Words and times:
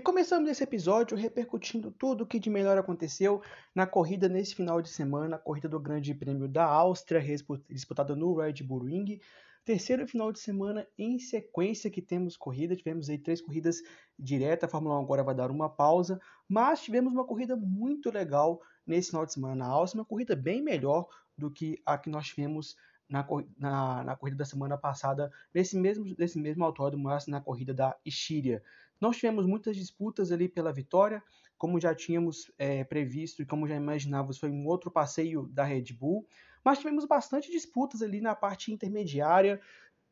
E 0.00 0.02
começamos 0.02 0.48
esse 0.48 0.64
episódio 0.64 1.14
repercutindo 1.14 1.90
tudo 1.90 2.24
o 2.24 2.26
que 2.26 2.40
de 2.40 2.48
melhor 2.48 2.78
aconteceu 2.78 3.42
na 3.74 3.86
corrida 3.86 4.30
nesse 4.30 4.54
final 4.54 4.80
de 4.80 4.88
semana, 4.88 5.36
a 5.36 5.38
corrida 5.38 5.68
do 5.68 5.78
Grande 5.78 6.14
Prêmio 6.14 6.48
da 6.48 6.64
Áustria, 6.64 7.22
disputada 7.68 8.16
no 8.16 8.34
Red 8.34 8.62
Bull 8.62 8.84
Ring. 8.84 9.20
Terceiro 9.62 10.08
final 10.08 10.32
de 10.32 10.40
semana 10.40 10.88
em 10.96 11.18
sequência 11.18 11.90
que 11.90 12.00
temos 12.00 12.34
corrida, 12.34 12.74
tivemos 12.74 13.10
aí 13.10 13.18
três 13.18 13.42
corridas 13.42 13.82
diretas, 14.18 14.66
a 14.66 14.72
Fórmula 14.72 14.98
1 15.00 15.02
agora 15.02 15.22
vai 15.22 15.34
dar 15.34 15.50
uma 15.50 15.68
pausa, 15.68 16.18
mas 16.48 16.80
tivemos 16.80 17.12
uma 17.12 17.26
corrida 17.26 17.54
muito 17.54 18.10
legal 18.10 18.58
nesse 18.86 19.10
final 19.10 19.26
de 19.26 19.34
semana 19.34 19.54
na 19.54 19.66
Áustria, 19.66 20.00
uma 20.00 20.06
corrida 20.06 20.34
bem 20.34 20.62
melhor 20.62 21.08
do 21.36 21.50
que 21.50 21.78
a 21.84 21.98
que 21.98 22.08
nós 22.08 22.28
tivemos 22.28 22.74
na, 23.10 23.26
na, 23.58 24.04
na, 24.04 24.16
corrida 24.16 24.38
da 24.38 24.44
semana 24.44 24.78
passada, 24.78 25.30
nesse 25.52 25.76
mesmo, 25.76 26.14
nesse 26.16 26.38
mesmo 26.38 26.64
autódromo, 26.64 27.04
mas 27.04 27.26
na 27.26 27.40
corrida 27.40 27.74
da 27.74 27.96
Estíria. 28.04 28.62
Nós 29.00 29.16
tivemos 29.16 29.44
muitas 29.44 29.76
disputas 29.76 30.30
ali 30.30 30.48
pela 30.48 30.72
vitória, 30.72 31.22
como 31.58 31.80
já 31.80 31.94
tínhamos 31.94 32.50
é, 32.56 32.84
previsto 32.84 33.42
e 33.42 33.46
como 33.46 33.66
já 33.66 33.74
imaginávamos, 33.74 34.38
foi 34.38 34.50
um 34.50 34.66
outro 34.66 34.90
passeio 34.90 35.48
da 35.48 35.64
Red 35.64 35.92
Bull, 35.92 36.26
mas 36.64 36.78
tivemos 36.78 37.04
bastante 37.04 37.50
disputas 37.50 38.00
ali 38.00 38.20
na 38.20 38.34
parte 38.34 38.72
intermediária, 38.72 39.60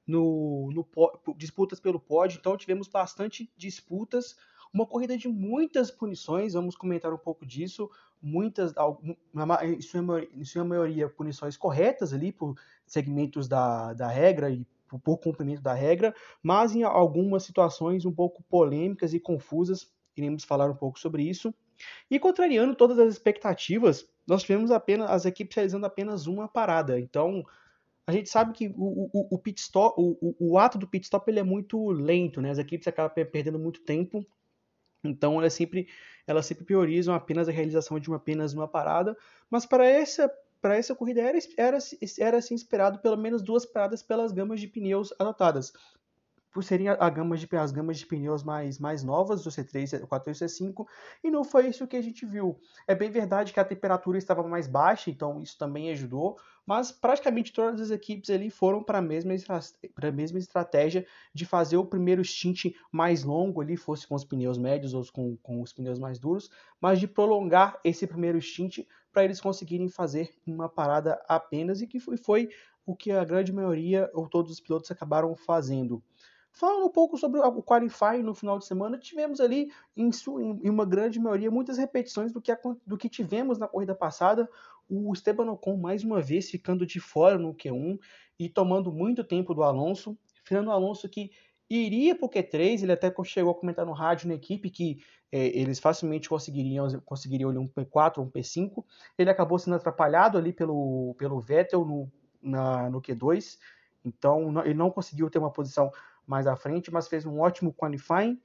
no, 0.06 0.70
no 0.72 1.34
disputas 1.36 1.78
pelo 1.78 2.00
pódio, 2.00 2.38
então 2.38 2.56
tivemos 2.56 2.88
bastante 2.88 3.50
disputas, 3.56 4.36
uma 4.72 4.86
corrida 4.86 5.16
de 5.16 5.28
muitas 5.28 5.90
punições, 5.90 6.55
vamos 6.55 6.77
comentar 6.77 7.12
um 7.12 7.18
pouco 7.18 7.46
disso, 7.46 7.90
muitas, 8.20 8.74
em 9.62 9.80
sua, 9.80 10.24
em 10.34 10.44
sua 10.44 10.64
maioria, 10.64 11.08
punições 11.08 11.56
corretas 11.56 12.12
ali 12.12 12.33
por 12.33 12.55
segmentos 12.86 13.48
da, 13.48 13.92
da 13.94 14.08
regra 14.08 14.50
e 14.50 14.66
por 15.05 15.19
cumprimento 15.19 15.61
da 15.61 15.74
regra, 15.74 16.14
mas 16.42 16.74
em 16.74 16.83
algumas 16.83 17.42
situações 17.42 18.06
um 18.06 18.12
pouco 18.12 18.42
polêmicas 18.44 19.12
e 19.12 19.20
confusas, 19.20 19.92
iremos 20.16 20.44
falar 20.44 20.70
um 20.70 20.77
pouco 20.77 20.98
sobre 20.98 21.22
isso. 21.22 21.55
E 22.11 22.19
contrariando 22.19 22.74
todas 22.74 22.98
as 22.98 23.12
expectativas, 23.12 24.08
nós 24.27 24.42
tivemos 24.42 24.70
apenas 24.70 25.11
as 25.11 25.24
equipes 25.24 25.55
realizando 25.55 25.86
apenas 25.86 26.27
uma 26.27 26.48
parada. 26.48 26.98
Então, 26.98 27.44
a 28.06 28.12
gente 28.12 28.28
sabe 28.28 28.52
que 28.52 28.69
o, 28.69 29.11
o, 29.12 29.34
o 29.34 29.39
pit 29.39 29.61
stop, 29.61 29.94
o, 29.98 30.34
o, 30.41 30.58
ato 30.58 30.78
do 30.78 30.89
pit 30.89 31.05
stop 31.05 31.30
ele 31.30 31.41
é 31.41 31.44
muito 31.44 31.91
lento, 31.91 32.41
né? 32.41 32.50
As 32.50 32.58
equipes 32.58 32.89
acabam 32.89 33.12
perdendo 33.30 33.58
muito 33.58 33.80
tempo. 33.83 34.27
Então, 35.04 35.38
elas 35.38 35.54
sempre, 35.54 35.88
elas 36.27 36.46
sempre 36.46 36.64
priorizam 36.64 37.14
apenas 37.14 37.48
a 37.48 37.52
realização 37.52 37.98
de 37.98 38.08
uma, 38.08 38.16
apenas 38.16 38.52
uma 38.52 38.68
parada. 38.68 39.16
Mas 39.50 39.66
para 39.66 39.86
essa 39.86 40.30
para 40.60 40.77
essa 40.77 40.94
corrida 40.94 41.20
era, 41.20 41.38
era, 41.56 41.78
era 42.18 42.38
assim, 42.38 42.55
esperado 42.55 42.98
pelo 42.98 43.16
menos 43.16 43.42
duas 43.42 43.64
paradas 43.64 44.02
pelas 44.02 44.32
gamas 44.32 44.60
de 44.60 44.66
pneus 44.66 45.14
adotadas. 45.18 45.72
Por 46.50 46.64
serem 46.64 46.88
a 46.88 47.10
gama 47.10 47.36
de, 47.36 47.48
as 47.56 47.70
gamas 47.70 47.98
de 47.98 48.06
pneus 48.06 48.42
mais, 48.42 48.78
mais 48.78 49.04
novas, 49.04 49.44
o 49.46 49.50
C3, 49.50 50.02
o 50.02 50.06
4 50.06 50.30
e 50.30 50.32
o 50.32 50.34
C5, 50.34 50.86
e 51.22 51.30
não 51.30 51.44
foi 51.44 51.68
isso 51.68 51.86
que 51.86 51.96
a 51.96 52.00
gente 52.00 52.24
viu. 52.24 52.58
É 52.86 52.94
bem 52.94 53.10
verdade 53.10 53.52
que 53.52 53.60
a 53.60 53.64
temperatura 53.64 54.16
estava 54.16 54.42
mais 54.42 54.66
baixa, 54.66 55.10
então 55.10 55.40
isso 55.42 55.58
também 55.58 55.90
ajudou, 55.90 56.39
mas 56.67 56.90
praticamente 56.90 57.52
todas 57.52 57.80
as 57.80 57.90
equipes 57.90 58.30
ali 58.30 58.50
foram 58.50 58.83
para 58.83 58.98
a 58.98 59.02
mesma, 59.02 59.34
mesma 60.14 60.39
estratégia 60.39 61.06
de 61.34 61.46
fazer 61.46 61.77
o 61.77 61.86
primeiro 61.86 62.24
stint 62.24 62.74
mais 62.90 63.24
longo 63.24 63.61
ali, 63.61 63.77
fosse 63.77 64.06
com 64.06 64.14
os 64.14 64.24
pneus 64.24 64.58
médios 64.58 64.94
ou 64.94 65.05
com, 65.12 65.36
com 65.39 65.62
os 65.62 65.73
pneus 65.73 65.98
mais 65.98 66.18
duros, 66.18 66.50
mas 66.80 66.98
de 66.98 67.06
prolongar 67.06 67.78
esse 67.84 68.06
primeiro 68.06 68.40
stint 68.40 68.80
para 69.12 69.24
eles 69.24 69.40
conseguirem 69.40 69.89
fazer 69.89 70.34
uma 70.46 70.68
parada 70.68 71.23
apenas 71.28 71.80
e 71.80 71.86
que 71.86 71.98
foi, 71.98 72.17
foi 72.17 72.48
o 72.86 72.94
que 72.94 73.11
a 73.11 73.24
grande 73.24 73.52
maioria 73.52 74.11
ou 74.14 74.28
todos 74.28 74.52
os 74.52 74.61
pilotos 74.61 74.90
acabaram 74.90 75.34
fazendo. 75.34 76.02
Falando 76.53 76.86
um 76.86 76.91
pouco 76.91 77.17
sobre 77.17 77.41
o 77.41 77.63
qualifying 77.63 78.23
no 78.23 78.35
final 78.35 78.59
de 78.59 78.67
semana, 78.67 78.98
tivemos 78.98 79.41
ali, 79.41 79.70
em, 79.97 80.11
uma 80.69 80.85
grande 80.85 81.20
maioria, 81.20 81.51
muitas 81.51 81.79
repetições 81.79 82.33
do 82.33 82.41
que, 82.41 82.53
do 82.86 82.97
que 82.97 83.09
tivemos 83.09 83.59
na 83.59 83.69
corrida 83.69 83.95
passada. 83.95 84.48
O 84.89 85.13
Esteban 85.13 85.51
Ocon, 85.53 85.77
mais 85.77 86.03
uma 86.03 86.20
vez, 86.20 86.51
ficando 86.51 86.85
de 86.85 86.98
fora 86.98 87.39
no 87.39 87.55
Q1 87.55 87.98
e 88.39 88.48
tomando 88.48 88.91
muito 88.91 89.23
tempo 89.23 89.55
do 89.55 89.63
Alonso. 89.63 90.19
Fernando 90.45 90.70
Alonso 90.70 91.09
que 91.09 91.31
iria 91.70 92.14
para 92.17 92.27
o 92.27 92.31
Q3, 92.31 92.83
ele 92.83 92.92
até 92.92 93.13
chegou 93.25 93.53
a 93.53 93.55
comentar 93.55 93.85
no 93.85 93.92
rádio 93.92 94.29
na 94.29 94.35
equipe 94.35 94.70
que 94.70 95.03
é, 95.30 95.47
eles 95.59 95.79
facilmente 95.79 96.29
conseguiriam, 96.29 96.89
conseguiriam 97.05 97.51
um 97.51 97.69
P4 97.69 98.19
ou 98.19 98.25
um 98.25 98.30
P5. 98.30 98.85
Ele 99.19 99.30
acabou 99.30 99.59
sendo 99.59 99.77
atrapalhado 99.77 100.39
ali 100.39 100.53
pelo, 100.53 101.15
pelo 101.19 101.39
Vettel 101.41 101.85
no, 101.85 102.11
na, 102.42 102.89
no 102.89 103.03
Q2, 103.03 103.59
então 104.05 104.51
não, 104.51 104.65
ele 104.65 104.75
não 104.75 104.91
conseguiu 104.91 105.29
ter 105.29 105.39
uma 105.39 105.53
posição 105.53 105.92
mais 106.28 106.46
à 106.46 106.55
frente, 106.55 106.92
mas 106.92 107.08
fez 107.08 107.24
um 107.24 107.40
ótimo 107.40 107.72
qualifying. 107.72 108.40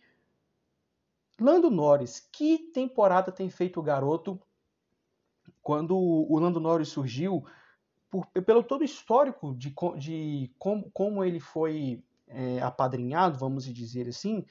Lando 1.39 1.69
Norris, 1.69 2.19
que 2.31 2.57
temporada 2.73 3.31
tem 3.31 3.49
feito 3.49 3.79
o 3.79 3.83
garoto? 3.83 4.39
Quando 5.61 5.97
o 5.97 6.39
Lando 6.39 6.59
Norris 6.59 6.89
surgiu, 6.89 7.45
por, 8.09 8.25
pelo 8.27 8.63
todo 8.63 8.83
histórico 8.83 9.53
de, 9.55 9.73
de 9.97 10.51
como, 10.57 10.89
como 10.91 11.23
ele 11.23 11.39
foi 11.39 12.03
é, 12.27 12.61
apadrinhado, 12.61 13.37
vamos 13.37 13.65
dizer 13.65 14.07
assim, 14.07 14.45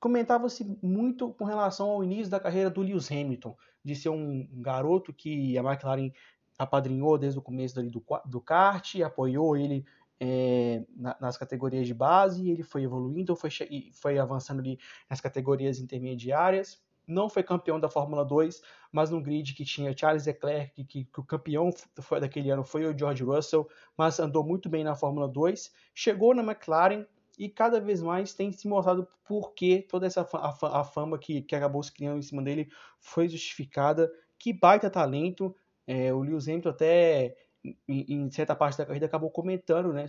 comentava-se 0.00 0.64
muito 0.82 1.32
com 1.34 1.44
relação 1.44 1.90
ao 1.90 2.02
início 2.02 2.30
da 2.30 2.40
carreira 2.40 2.70
do 2.70 2.82
Lewis 2.82 3.10
Hamilton, 3.10 3.56
de 3.84 3.94
ser 3.94 4.08
um 4.08 4.48
garoto 4.60 5.12
que 5.12 5.56
a 5.56 5.62
McLaren 5.62 6.10
apadrinhou 6.58 7.18
desde 7.18 7.38
o 7.38 7.42
começo 7.42 7.80
do, 7.82 8.02
do 8.24 8.40
kart, 8.40 8.96
apoiou 9.02 9.56
ele 9.56 9.84
é, 10.20 10.82
nas 11.20 11.36
categorias 11.36 11.86
de 11.86 11.94
base, 11.94 12.50
ele 12.50 12.62
foi 12.62 12.82
evoluindo, 12.82 13.36
foi, 13.36 13.50
foi 13.92 14.18
avançando 14.18 14.60
ali 14.60 14.78
nas 15.08 15.20
categorias 15.20 15.78
intermediárias. 15.78 16.80
Não 17.06 17.28
foi 17.28 17.42
campeão 17.42 17.78
da 17.78 17.88
Fórmula 17.88 18.24
2, 18.24 18.60
mas 18.90 19.10
no 19.10 19.20
grid 19.20 19.54
que 19.54 19.64
tinha 19.64 19.96
Charles 19.96 20.26
Leclerc, 20.26 20.84
que, 20.84 21.04
que 21.04 21.20
o 21.20 21.24
campeão 21.24 21.70
foi, 22.00 22.18
daquele 22.18 22.50
ano 22.50 22.64
foi 22.64 22.84
o 22.84 22.98
George 22.98 23.22
Russell, 23.22 23.68
mas 23.96 24.18
andou 24.18 24.42
muito 24.42 24.68
bem 24.68 24.82
na 24.82 24.96
Fórmula 24.96 25.28
2. 25.28 25.72
Chegou 25.94 26.34
na 26.34 26.42
McLaren, 26.42 27.06
e 27.38 27.48
cada 27.48 27.80
vez 27.80 28.02
mais 28.02 28.32
tem 28.32 28.50
se 28.50 28.66
mostrado 28.66 29.06
por 29.24 29.52
que 29.52 29.82
toda 29.82 30.06
essa 30.06 30.26
a, 30.32 30.84
fama 30.84 31.18
que, 31.18 31.42
que 31.42 31.54
acabou 31.54 31.82
se 31.82 31.92
criando 31.92 32.18
em 32.18 32.22
cima 32.22 32.42
dele 32.42 32.70
foi 32.98 33.28
justificada. 33.28 34.10
Que 34.38 34.52
baita 34.52 34.88
talento. 34.88 35.54
É, 35.86 36.12
o 36.12 36.20
Lewis 36.22 36.48
Hamilton 36.48 36.70
até 36.70 37.36
em, 37.88 38.30
certa 38.30 38.54
parte 38.54 38.78
da 38.78 38.86
corrida 38.86 39.06
acabou 39.06 39.30
comentando, 39.30 39.92
né? 39.92 40.06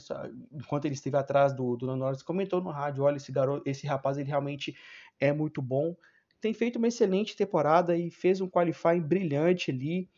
Enquanto 0.52 0.86
ele 0.86 0.96
esteve 0.96 1.18
atrás 1.18 1.54
do, 1.54 1.76
do 1.76 1.96
Norris, 1.96 2.22
comentou 2.22 2.62
no 2.62 2.70
rádio: 2.70 3.04
olha, 3.04 3.18
esse 3.18 3.32
garoto, 3.32 3.68
esse 3.70 3.88
rapaz, 3.88 4.18
ele 4.18 4.30
realmente 4.30 4.76
é 5.20 5.32
muito 5.32 5.62
bom. 5.62 5.96
Tem 6.40 6.54
feito 6.54 6.78
uma 6.78 6.88
excelente 6.88 7.36
temporada 7.36 7.98
e 7.98 8.12
fez 8.12 8.42
um 8.42 8.50
qualifying 8.50 9.02
brilhante 9.02 9.72
ali. 9.72 10.10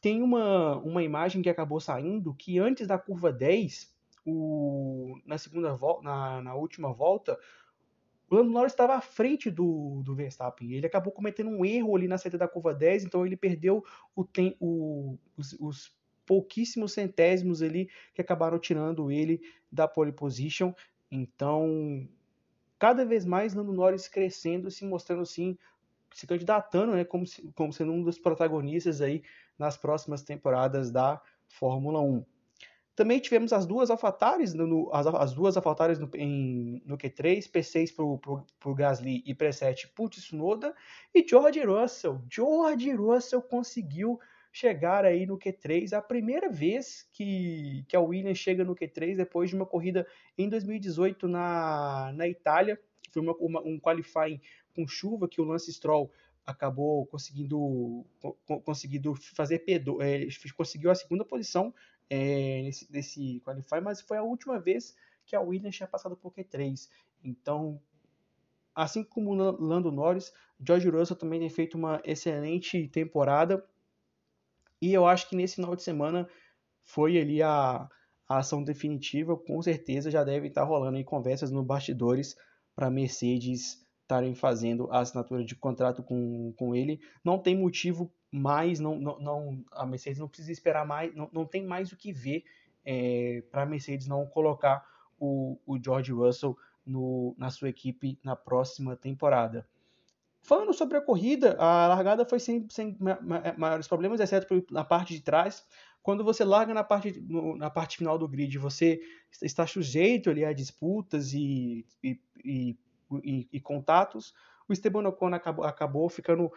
Tem 0.00 0.22
uma, 0.22 0.76
uma 0.78 1.02
imagem 1.02 1.42
que 1.42 1.48
acabou 1.48 1.80
saindo 1.80 2.34
que 2.34 2.58
antes 2.58 2.86
da 2.86 2.98
curva 2.98 3.32
10, 3.32 3.92
o, 4.24 5.18
na 5.26 5.38
segunda 5.38 5.74
volta, 5.74 6.02
na, 6.02 6.42
na 6.42 6.54
última 6.54 6.92
volta, 6.92 7.38
o 8.30 8.36
Lando 8.36 8.50
Norris 8.50 8.72
estava 8.72 8.94
à 8.94 9.00
frente 9.00 9.50
do, 9.50 10.02
do 10.02 10.14
Verstappen. 10.14 10.72
Ele 10.72 10.86
acabou 10.86 11.12
cometendo 11.12 11.50
um 11.50 11.64
erro 11.64 11.94
ali 11.94 12.08
na 12.08 12.18
saída 12.18 12.38
da 12.38 12.48
curva 12.48 12.74
10, 12.74 13.04
então 13.04 13.24
ele 13.26 13.36
perdeu 13.36 13.84
o, 14.14 14.24
tem, 14.24 14.56
o, 14.60 15.18
os, 15.36 15.52
os 15.60 15.92
pouquíssimos 16.26 16.92
centésimos 16.92 17.62
ali 17.62 17.88
que 18.14 18.20
acabaram 18.20 18.58
tirando 18.58 19.10
ele 19.10 19.40
da 19.70 19.86
pole 19.88 20.12
position. 20.12 20.72
Então, 21.10 22.08
cada 22.78 23.04
vez 23.04 23.24
mais 23.24 23.54
Lando 23.54 23.72
Norris 23.72 24.08
crescendo, 24.08 24.70
se 24.70 24.84
mostrando 24.84 25.22
assim, 25.22 25.56
se 26.12 26.26
candidatando, 26.26 26.92
né, 26.92 27.04
como, 27.04 27.24
como 27.54 27.72
sendo 27.72 27.92
um 27.92 28.02
dos 28.02 28.18
protagonistas 28.18 29.00
aí 29.00 29.22
nas 29.58 29.76
próximas 29.76 30.22
temporadas 30.22 30.90
da 30.90 31.20
Fórmula 31.48 32.00
1. 32.00 32.24
Também 32.96 33.18
tivemos 33.18 33.52
as 33.52 33.66
duas 33.66 33.90
AlphaTauri, 33.90 34.44
no, 34.54 34.88
as, 34.92 35.06
as, 35.06 35.34
duas 35.34 35.56
AlphaTauri 35.56 35.98
no, 35.98 36.08
em, 36.14 36.80
no 36.86 36.96
Q3, 36.96 37.50
P6 37.50 37.92
para 37.92 38.70
o 38.70 38.74
Gasly 38.74 39.22
e 39.26 39.34
P7 39.34 39.88
para 39.92 40.04
o 40.04 40.08
Tsunoda, 40.08 40.74
e 41.12 41.26
George 41.26 41.64
Russell. 41.64 42.22
George 42.30 42.92
Russell 42.92 43.42
conseguiu 43.42 44.20
chegar 44.54 45.04
aí 45.04 45.26
no 45.26 45.36
Q3, 45.36 45.92
a 45.94 46.00
primeira 46.00 46.48
vez 46.48 47.08
que, 47.12 47.84
que 47.88 47.96
a 47.96 48.00
Williams 48.00 48.38
chega 48.38 48.64
no 48.64 48.76
Q3 48.76 49.16
depois 49.16 49.50
de 49.50 49.56
uma 49.56 49.66
corrida 49.66 50.06
em 50.38 50.48
2018 50.48 51.26
na, 51.26 52.12
na 52.14 52.28
Itália. 52.28 52.80
foi 53.10 53.20
uma, 53.20 53.34
uma, 53.40 53.60
um 53.62 53.80
qualifying 53.80 54.40
com 54.72 54.86
chuva 54.86 55.28
que 55.28 55.40
o 55.40 55.44
Lance 55.44 55.72
Stroll 55.72 56.08
acabou 56.46 57.04
conseguindo, 57.06 58.06
conseguindo 58.64 59.16
fazer 59.16 59.64
P2, 59.64 60.00
é, 60.00 60.52
conseguiu 60.54 60.92
a 60.92 60.94
segunda 60.94 61.24
posição 61.24 61.74
é, 62.08 62.62
nesse, 62.62 62.92
nesse 62.92 63.40
qualify, 63.40 63.80
mas 63.82 64.02
foi 64.02 64.18
a 64.18 64.22
última 64.22 64.60
vez 64.60 64.94
que 65.26 65.34
a 65.34 65.40
Williams 65.40 65.74
tinha 65.74 65.88
passado 65.88 66.16
por 66.16 66.32
Q3. 66.32 66.88
Então, 67.24 67.82
assim 68.72 69.02
como 69.02 69.34
Lando 69.34 69.90
Norris, 69.90 70.32
George 70.64 70.88
Russell 70.88 71.16
também 71.16 71.40
tem 71.40 71.50
feito 71.50 71.76
uma 71.76 72.00
excelente 72.04 72.86
temporada. 72.86 73.66
E 74.80 74.92
eu 74.92 75.06
acho 75.06 75.28
que 75.28 75.36
nesse 75.36 75.56
final 75.56 75.74
de 75.74 75.82
semana 75.82 76.28
foi 76.84 77.18
ali 77.18 77.42
a, 77.42 77.88
a 78.28 78.38
ação 78.38 78.62
definitiva. 78.62 79.36
Com 79.36 79.60
certeza 79.62 80.10
já 80.10 80.22
deve 80.24 80.48
estar 80.48 80.64
rolando 80.64 80.96
aí 80.96 81.04
conversas 81.04 81.50
no 81.50 81.62
bastidores 81.62 82.36
para 82.74 82.90
Mercedes 82.90 83.84
estarem 84.02 84.34
fazendo 84.34 84.90
a 84.90 85.00
assinatura 85.00 85.44
de 85.44 85.54
contrato 85.54 86.02
com, 86.02 86.52
com 86.56 86.74
ele. 86.74 87.00
Não 87.24 87.38
tem 87.38 87.56
motivo 87.56 88.12
mais, 88.30 88.78
não, 88.78 88.98
não, 88.98 89.18
não 89.18 89.64
a 89.72 89.86
Mercedes 89.86 90.18
não 90.18 90.28
precisa 90.28 90.52
esperar 90.52 90.86
mais, 90.86 91.14
não, 91.14 91.28
não 91.32 91.46
tem 91.46 91.64
mais 91.64 91.90
o 91.92 91.96
que 91.96 92.12
ver 92.12 92.44
é, 92.84 93.42
para 93.50 93.62
a 93.62 93.66
Mercedes 93.66 94.06
não 94.06 94.26
colocar 94.26 94.86
o, 95.18 95.58
o 95.66 95.82
George 95.82 96.12
Russell 96.12 96.56
no, 96.84 97.34
na 97.38 97.50
sua 97.50 97.68
equipe 97.68 98.18
na 98.22 98.36
próxima 98.36 98.94
temporada. 98.96 99.66
Falando 100.44 100.72
sobre 100.72 100.96
a 100.98 101.00
corrida, 101.00 101.56
a 101.58 101.88
largada 101.88 102.24
foi 102.24 102.38
sem, 102.38 102.66
sem 102.68 102.96
maiores 103.56 103.88
problemas, 103.88 104.20
exceto 104.20 104.64
na 104.70 104.84
parte 104.84 105.14
de 105.14 105.22
trás. 105.22 105.64
Quando 106.02 106.22
você 106.22 106.44
larga 106.44 106.74
na 106.74 106.84
parte, 106.84 107.24
na 107.56 107.70
parte 107.70 107.96
final 107.96 108.18
do 108.18 108.28
grid, 108.28 108.58
você 108.58 109.00
está 109.42 109.66
sujeito 109.66 110.28
ali 110.28 110.44
a 110.44 110.52
disputas 110.52 111.32
e, 111.32 111.86
e, 112.02 112.20
e 112.44 112.76
e, 113.22 113.48
e 113.52 113.60
contatos, 113.60 114.34
o 114.68 114.72
Esteban 114.72 115.06
Ocon 115.06 115.34
acabou, 115.34 115.64
acabou 115.64 116.08
ficando 116.08 116.50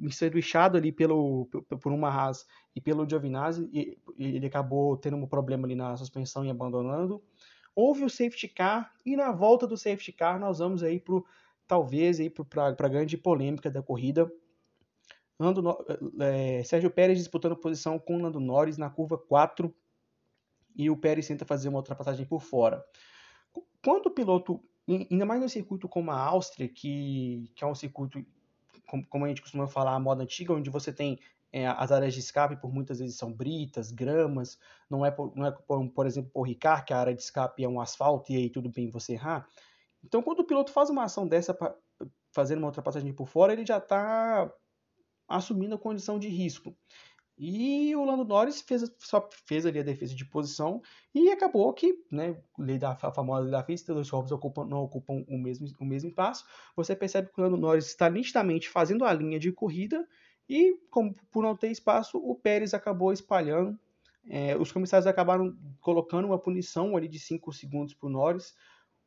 ensanduichado 0.00 0.78
ali 0.78 0.92
pelo, 0.92 1.46
por 1.80 1.92
uma 1.92 2.08
Haas 2.08 2.46
e 2.74 2.80
pelo 2.80 3.08
Giovinazzi, 3.08 3.68
e 3.72 3.98
ele 4.16 4.46
acabou 4.46 4.96
tendo 4.96 5.16
um 5.16 5.26
problema 5.26 5.66
ali 5.66 5.74
na 5.74 5.96
suspensão 5.96 6.44
e 6.44 6.50
abandonando. 6.50 7.22
Houve 7.74 8.04
o 8.04 8.10
safety 8.10 8.48
car, 8.48 8.92
e 9.04 9.16
na 9.16 9.32
volta 9.32 9.66
do 9.66 9.76
safety 9.76 10.12
car 10.12 10.38
nós 10.38 10.58
vamos 10.58 10.82
aí 10.82 11.00
para 11.00 11.20
talvez 11.70 12.18
para 12.48 12.66
a 12.66 12.88
grande 12.88 13.16
polêmica 13.16 13.70
da 13.70 13.80
corrida. 13.80 14.28
É, 16.18 16.64
Sérgio 16.64 16.90
Pérez 16.90 17.16
disputando 17.16 17.56
posição 17.56 17.96
com 17.96 18.16
o 18.16 18.22
Lando 18.22 18.40
Norris 18.40 18.76
na 18.76 18.90
curva 18.90 19.16
4 19.16 19.72
e 20.74 20.90
o 20.90 20.96
Pérez 20.96 21.28
tenta 21.28 21.44
fazer 21.44 21.68
uma 21.68 21.78
ultrapassagem 21.78 22.26
por 22.26 22.42
fora. 22.42 22.84
Quando 23.84 24.06
o 24.06 24.10
piloto 24.10 24.60
ainda 24.88 25.24
mais 25.24 25.40
no 25.40 25.48
circuito 25.48 25.88
como 25.88 26.10
a 26.10 26.18
Áustria, 26.18 26.68
que, 26.68 27.48
que 27.54 27.62
é 27.62 27.66
um 27.68 27.74
circuito, 27.74 28.20
como, 28.88 29.06
como 29.06 29.24
a 29.24 29.28
gente 29.28 29.40
costuma 29.40 29.68
falar, 29.68 29.94
a 29.94 30.00
moda 30.00 30.24
antiga, 30.24 30.52
onde 30.52 30.68
você 30.68 30.92
tem 30.92 31.20
é, 31.52 31.68
as 31.68 31.92
áreas 31.92 32.14
de 32.14 32.18
escape 32.18 32.56
por 32.56 32.74
muitas 32.74 32.98
vezes 32.98 33.16
são 33.16 33.32
britas, 33.32 33.92
gramas, 33.92 34.58
não 34.90 35.06
é, 35.06 35.10
por, 35.12 35.32
não 35.36 35.46
é 35.46 35.52
por, 35.52 35.88
por 35.90 36.04
exemplo, 36.04 36.32
por 36.32 36.42
Ricard, 36.42 36.84
que 36.84 36.92
a 36.92 36.98
área 36.98 37.14
de 37.14 37.22
escape 37.22 37.62
é 37.62 37.68
um 37.68 37.80
asfalto 37.80 38.32
e 38.32 38.36
aí 38.36 38.50
tudo 38.50 38.68
bem 38.68 38.90
você 38.90 39.12
errar. 39.12 39.48
Então, 40.04 40.22
quando 40.22 40.40
o 40.40 40.46
piloto 40.46 40.72
faz 40.72 40.90
uma 40.90 41.04
ação 41.04 41.26
dessa, 41.26 41.56
fazendo 42.32 42.58
uma 42.58 42.68
ultrapassagem 42.68 43.12
por 43.12 43.28
fora, 43.28 43.52
ele 43.52 43.66
já 43.66 43.78
está 43.78 44.50
assumindo 45.28 45.74
a 45.74 45.78
condição 45.78 46.18
de 46.18 46.28
risco. 46.28 46.76
E 47.42 47.96
o 47.96 48.04
Lando 48.04 48.22
Norris 48.22 48.60
fez, 48.60 48.84
só 48.98 49.26
fez 49.46 49.64
ali 49.64 49.78
a 49.78 49.82
defesa 49.82 50.14
de 50.14 50.26
posição 50.26 50.82
e 51.14 51.30
acabou 51.30 51.72
que, 51.72 52.04
né, 52.12 52.36
lei 52.58 52.78
da, 52.78 52.90
a 52.90 53.12
famosa 53.12 53.40
lei 53.40 53.50
da 53.50 53.64
física, 53.64 53.94
os 53.94 54.10
corpos 54.10 54.30
ocupam, 54.30 54.66
não 54.66 54.82
ocupam 54.82 55.24
o 55.26 55.38
mesmo, 55.38 55.66
o 55.80 55.84
mesmo 55.86 56.10
espaço. 56.10 56.44
Você 56.76 56.94
percebe 56.94 57.30
que 57.32 57.40
o 57.40 57.42
Lando 57.42 57.56
Norris 57.56 57.86
está 57.86 58.10
nitidamente 58.10 58.68
fazendo 58.68 59.06
a 59.06 59.12
linha 59.14 59.38
de 59.38 59.50
corrida 59.52 60.06
e, 60.46 60.76
como 60.90 61.14
por 61.30 61.42
não 61.42 61.56
ter 61.56 61.70
espaço, 61.70 62.18
o 62.18 62.34
Pérez 62.34 62.74
acabou 62.74 63.10
espalhando. 63.10 63.78
É, 64.28 64.54
os 64.58 64.70
comissários 64.70 65.06
acabaram 65.06 65.56
colocando 65.80 66.26
uma 66.26 66.38
punição 66.38 66.94
ali 66.94 67.08
de 67.08 67.18
5 67.18 67.54
segundos 67.54 67.94
para 67.94 68.06
o 68.06 68.12
Norris, 68.12 68.54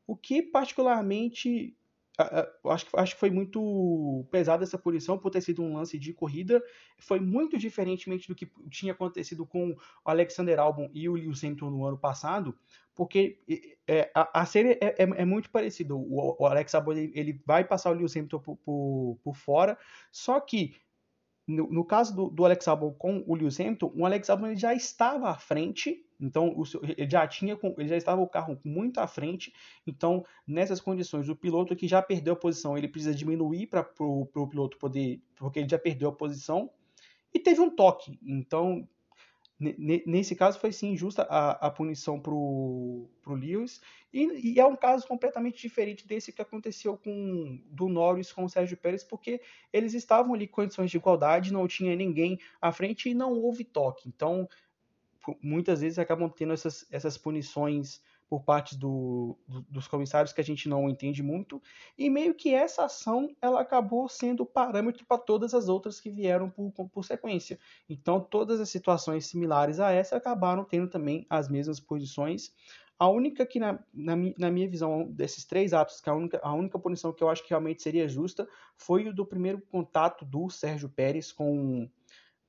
o 0.05 0.15
que 0.15 0.41
particularmente 0.41 1.75
acho, 2.65 2.88
acho 2.95 3.13
que 3.13 3.19
foi 3.19 3.29
muito 3.29 4.25
pesada 4.29 4.63
essa 4.63 4.77
punição 4.77 5.17
por 5.17 5.31
ter 5.31 5.41
sido 5.41 5.63
um 5.63 5.75
lance 5.75 5.97
de 5.97 6.13
corrida. 6.13 6.61
Foi 7.00 7.19
muito 7.19 7.57
diferentemente 7.57 8.27
do 8.27 8.35
que 8.35 8.51
tinha 8.69 8.94
acontecido 8.94 9.45
com 9.45 9.71
o 9.71 9.77
Alexander 10.05 10.59
Albon 10.59 10.89
e 10.94 11.09
o 11.09 11.13
Lewis 11.13 11.44
Hamilton 11.44 11.69
no 11.71 11.85
ano 11.85 11.97
passado, 11.97 12.55
porque 12.94 13.39
é, 13.88 14.11
a, 14.13 14.41
a, 14.41 14.45
série 14.45 14.73
é, 14.73 14.95
é, 15.00 15.03
é 15.03 15.25
muito 15.25 15.50
parecida. 15.50 15.95
O, 15.95 16.35
o, 16.39 16.45
Alex 16.45 16.75
Albon 16.75 16.94
ele, 16.94 17.41
vai 17.45 17.63
passar 17.63 17.91
o 17.91 17.94
Lewis 17.94 18.15
Hamilton 18.15 18.39
por, 18.39 18.57
por, 18.57 19.19
por 19.23 19.35
fora, 19.35 19.77
só 20.11 20.39
que 20.39 20.75
no, 21.47 21.69
no, 21.69 21.83
caso 21.83 22.15
do, 22.15 22.29
do, 22.29 22.45
Alex 22.45 22.67
Albon 22.67 22.94
com 22.94 23.23
o 23.27 23.35
Lewis 23.35 23.59
Hamilton, 23.59 23.91
o 23.95 24.05
Alex 24.05 24.29
Albon 24.29 24.55
já 24.55 24.73
estava 24.73 25.29
à 25.29 25.35
frente, 25.35 26.05
então 26.24 26.50
o, 26.56 26.64
ele 26.98 27.10
já 27.10 27.28
tinha, 27.28 27.60
ele 27.78 27.88
já 27.88 27.98
estava 27.98 28.22
o 28.22 28.28
carro 28.28 28.60
muito 28.64 29.00
à 29.00 29.08
frente, 29.08 29.54
então 29.86 30.25
nessas 30.48 30.80
condições 30.80 31.28
o 31.28 31.36
piloto 31.36 31.75
que 31.75 31.88
já 31.88 32.02
perdeu 32.02 32.34
a 32.34 32.38
posição, 32.38 32.78
ele 32.78 32.88
precisa 32.88 33.14
diminuir 33.14 33.68
para 33.68 33.88
o 34.00 34.48
piloto 34.48 34.78
poder, 34.78 35.22
porque 35.36 35.60
ele 35.60 35.70
já 35.70 35.78
perdeu 35.78 36.10
a 36.10 36.14
posição. 36.14 36.70
E 37.34 37.40
teve 37.40 37.60
um 37.60 37.70
toque, 37.70 38.20
então 38.24 38.88
nesse 39.60 40.36
caso 40.36 40.60
foi 40.60 40.72
sim 40.72 40.96
justa 40.98 41.24
a, 41.24 41.52
a 41.68 41.72
punição 41.72 42.20
para 42.20 42.34
o 42.34 43.10
Lewis. 43.28 43.81
E, 44.12 44.54
e, 44.54 44.60
é 44.60 44.66
um 44.66 44.75
caso 44.75 45.08
completamente 45.08 45.62
diferente 45.62 46.08
desse 46.08 46.31
que 46.31 46.42
aconteceu 46.42 46.98
com 46.98 47.62
do 47.68 47.88
Norris 47.88 48.31
com 48.31 48.44
o 48.44 48.50
Sérgio 48.50 48.78
Pérez 48.78 49.04
porque 49.04 49.42
eles 49.72 49.94
estavam 49.94 50.34
ali 50.34 50.46
em 50.46 50.48
condições 50.48 50.92
de 50.92 50.98
igualdade 50.98 51.54
não 51.54 51.68
tinha 51.68 51.96
ninguém 51.96 52.38
à 52.62 52.72
frente 52.72 53.10
e 53.10 53.14
não 53.14 53.34
houve 53.34 53.64
toque. 53.64 54.10
Então 54.10 54.48
muitas 55.42 55.81
vezes 55.81 56.00
acabam 56.00 56.30
tendo 56.30 56.54
essas, 56.54 56.86
essas 56.92 57.18
punições 57.18 58.02
por 58.34 58.42
parte 58.42 58.75
do, 58.75 59.38
do, 59.48 59.62
dos 59.70 59.88
comissários 59.88 60.34
que 60.34 60.42
a 60.42 60.44
gente 60.44 60.68
não 60.68 60.90
entende 60.90 61.22
muito, 61.22 61.62
e 61.96 62.10
meio 62.10 62.34
que 62.34 62.52
essa 62.52 62.86
ação 62.86 63.36
ela 63.40 63.62
acabou 63.62 64.10
sendo 64.10 64.44
parâmetro 64.44 65.06
para 65.06 65.20
todas 65.20 65.54
as 65.54 65.70
outras 65.70 66.00
que 66.00 66.10
vieram 66.10 66.50
por, 66.50 66.72
por 66.72 67.06
sequência. 67.06 67.60
Então, 67.88 68.20
todas 68.20 68.60
as 68.60 68.70
situações 68.70 69.28
similares 69.28 69.80
a 69.80 69.92
essa 69.92 70.18
acabaram 70.18 70.64
tendo 70.64 70.88
também 70.88 71.28
as 71.30 71.48
mesmas 71.48 71.80
posições. 71.80 72.52
A 72.98 73.08
única 73.08 73.46
que, 73.46 73.60
na, 73.60 73.80
na, 73.94 74.16
na, 74.38 74.50
minha 74.50 74.68
visão, 74.68 75.12
desses 75.12 75.46
três 75.46 75.72
atos, 75.72 76.02
que 76.02 76.10
a 76.10 76.14
única, 76.16 76.40
a 76.42 76.54
única 76.54 76.80
punição 76.80 77.13
que 77.13 77.24
eu 77.24 77.30
acho 77.30 77.44
que 77.44 77.50
realmente 77.50 77.84
seria 77.84 78.08
justa 78.08 78.48
foi 78.75 79.08
o 79.08 79.13
do 79.13 79.25
primeiro 79.25 79.62
contato 79.70 80.25
do 80.25 80.50
Sérgio 80.50 80.89
Pérez 80.89 81.32
com, 81.32 81.88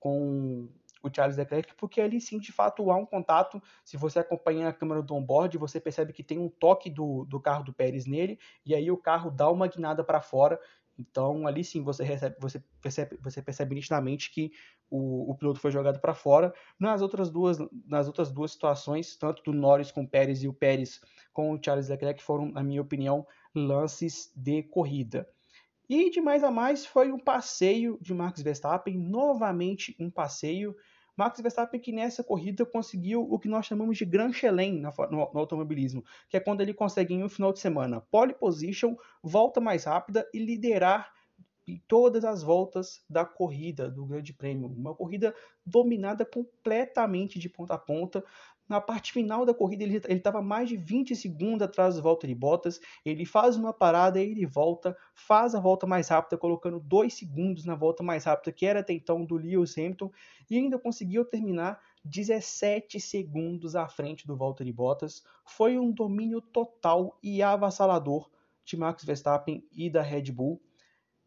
com 0.00 0.68
o 1.06 1.14
Charles 1.14 1.36
Leclerc, 1.36 1.74
porque 1.74 2.00
ali 2.00 2.20
sim, 2.20 2.38
de 2.38 2.52
fato, 2.52 2.90
há 2.90 2.96
um 2.96 3.06
contato. 3.06 3.62
Se 3.84 3.96
você 3.96 4.18
acompanha 4.18 4.68
a 4.68 4.72
câmera 4.72 5.02
do 5.02 5.14
onboard, 5.14 5.56
você 5.58 5.80
percebe 5.80 6.12
que 6.12 6.22
tem 6.22 6.38
um 6.38 6.48
toque 6.48 6.88
do, 6.90 7.24
do 7.24 7.38
carro 7.40 7.64
do 7.64 7.72
Pérez 7.72 8.06
nele, 8.06 8.38
e 8.64 8.74
aí 8.74 8.90
o 8.90 8.96
carro 8.96 9.30
dá 9.30 9.50
uma 9.50 9.66
guinada 9.66 10.02
para 10.02 10.20
fora. 10.20 10.58
Então, 10.98 11.46
ali 11.46 11.64
sim, 11.64 11.82
você, 11.82 12.04
recebe, 12.04 12.36
você, 12.38 12.62
percebe, 12.80 13.18
você 13.20 13.42
percebe 13.42 13.74
nitidamente 13.74 14.30
que 14.30 14.52
o, 14.88 15.30
o 15.30 15.34
piloto 15.34 15.58
foi 15.58 15.70
jogado 15.70 15.98
para 16.00 16.14
fora. 16.14 16.54
Nas 16.78 17.02
outras, 17.02 17.30
duas, 17.30 17.58
nas 17.86 18.06
outras 18.06 18.30
duas 18.30 18.52
situações, 18.52 19.16
tanto 19.16 19.42
do 19.42 19.52
Norris 19.52 19.90
com 19.90 20.02
o 20.02 20.08
Pérez 20.08 20.42
e 20.42 20.48
o 20.48 20.54
Pérez 20.54 21.00
com 21.32 21.52
o 21.52 21.60
Charles 21.62 21.88
Leclerc, 21.88 22.22
foram, 22.22 22.46
na 22.50 22.62
minha 22.62 22.80
opinião, 22.80 23.26
lances 23.54 24.32
de 24.36 24.62
corrida. 24.62 25.28
E 25.88 26.10
de 26.10 26.20
mais 26.20 26.42
a 26.42 26.50
mais 26.50 26.86
foi 26.86 27.12
um 27.12 27.18
passeio 27.18 27.98
de 28.00 28.14
Max 28.14 28.40
Verstappen, 28.40 28.96
novamente 28.96 29.94
um 29.98 30.10
passeio. 30.10 30.74
Max 31.16 31.40
Verstappen 31.40 31.80
que 31.80 31.92
nessa 31.92 32.24
corrida 32.24 32.66
conseguiu 32.66 33.22
o 33.22 33.38
que 33.38 33.48
nós 33.48 33.66
chamamos 33.66 33.96
de 33.96 34.04
Grand 34.04 34.32
Chelem 34.32 34.80
no, 34.80 34.90
no, 35.10 35.38
automobilismo, 35.38 36.04
que 36.28 36.36
é 36.36 36.40
quando 36.40 36.60
ele 36.60 36.74
consegue 36.74 37.14
em 37.14 37.22
um 37.22 37.28
final 37.28 37.52
de 37.52 37.60
semana 37.60 38.00
pole 38.00 38.34
position, 38.34 38.96
volta 39.22 39.60
mais 39.60 39.84
rápida 39.84 40.28
e 40.34 40.38
liderar 40.38 41.12
em 41.66 41.82
todas 41.88 42.24
as 42.24 42.42
voltas 42.42 43.02
da 43.08 43.24
corrida 43.24 43.90
do 43.90 44.04
Grande 44.04 44.32
Prêmio. 44.32 44.68
Uma 44.68 44.94
corrida 44.94 45.34
dominada 45.64 46.24
completamente 46.24 47.38
de 47.38 47.48
ponta 47.48 47.74
a 47.74 47.78
ponta, 47.78 48.22
na 48.68 48.80
parte 48.80 49.12
final 49.12 49.44
da 49.44 49.52
corrida, 49.52 49.84
ele 49.84 49.96
estava 49.96 50.40
mais 50.40 50.68
de 50.68 50.76
20 50.76 51.14
segundos 51.14 51.62
atrás 51.62 51.96
do 51.96 52.02
Valtteri 52.02 52.34
Bottas. 52.34 52.80
Ele 53.04 53.26
faz 53.26 53.56
uma 53.56 53.72
parada, 53.72 54.20
ele 54.20 54.46
volta, 54.46 54.96
faz 55.14 55.54
a 55.54 55.60
volta 55.60 55.86
mais 55.86 56.08
rápida, 56.08 56.38
colocando 56.38 56.80
2 56.80 57.12
segundos 57.12 57.64
na 57.64 57.74
volta 57.74 58.02
mais 58.02 58.24
rápida, 58.24 58.52
que 58.52 58.64
era 58.64 58.80
até 58.80 58.92
então 58.92 59.24
do 59.24 59.36
Lewis 59.36 59.76
Hamilton, 59.76 60.10
e 60.50 60.56
ainda 60.56 60.78
conseguiu 60.78 61.24
terminar 61.24 61.80
17 62.04 62.98
segundos 63.00 63.76
à 63.76 63.86
frente 63.88 64.26
do 64.26 64.36
Valtteri 64.36 64.72
Bottas. 64.72 65.22
Foi 65.44 65.78
um 65.78 65.90
domínio 65.90 66.40
total 66.40 67.18
e 67.22 67.42
avassalador 67.42 68.30
de 68.64 68.76
Max 68.76 69.04
Verstappen 69.04 69.62
e 69.72 69.90
da 69.90 70.00
Red 70.00 70.32
Bull 70.32 70.60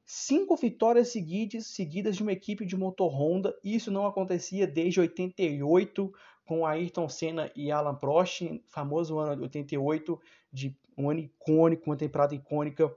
cinco 0.10 0.56
vitórias 0.56 1.10
seguidas, 1.10 1.67
seguidas 1.67 2.15
de 2.15 2.24
uma 2.24 2.32
equipe 2.32 2.65
de 2.65 2.77
motor 2.77 3.12
Honda. 3.13 3.53
Isso 3.62 3.91
não 3.91 4.08
acontecia 4.08 4.65
desde 4.65 5.01
88, 5.01 6.13
com 6.48 6.66
Ayrton 6.66 7.10
Senna 7.10 7.51
e 7.56 7.70
Alan 7.70 7.94
Prost, 7.94 8.42
famoso 8.66 9.20
ano 9.20 9.36
de 9.36 9.42
88, 9.44 10.20
de 10.51 10.75
um 10.98 11.10
ano 11.10 11.20
icônico, 11.20 11.89
uma 11.89 11.98
temporada 11.98 12.34
icônica, 12.34 12.92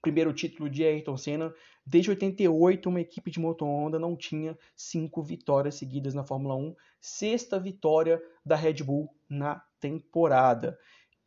primeiro 0.00 0.32
título 0.32 0.68
de 0.68 0.82
Ayrton 0.82 1.16
Senna. 1.16 1.54
Desde 1.86 2.10
88, 2.10 2.88
uma 2.88 3.00
equipe 3.00 3.30
de 3.30 3.38
moto 3.38 3.66
Honda 3.66 3.98
não 3.98 4.16
tinha 4.16 4.58
cinco 4.74 5.22
vitórias 5.22 5.74
seguidas 5.74 6.14
na 6.14 6.24
Fórmula 6.24 6.56
1, 6.56 6.74
sexta 7.00 7.60
vitória 7.60 8.20
da 8.44 8.56
Red 8.56 8.82
Bull 8.82 9.14
na 9.28 9.62
temporada. 9.78 10.78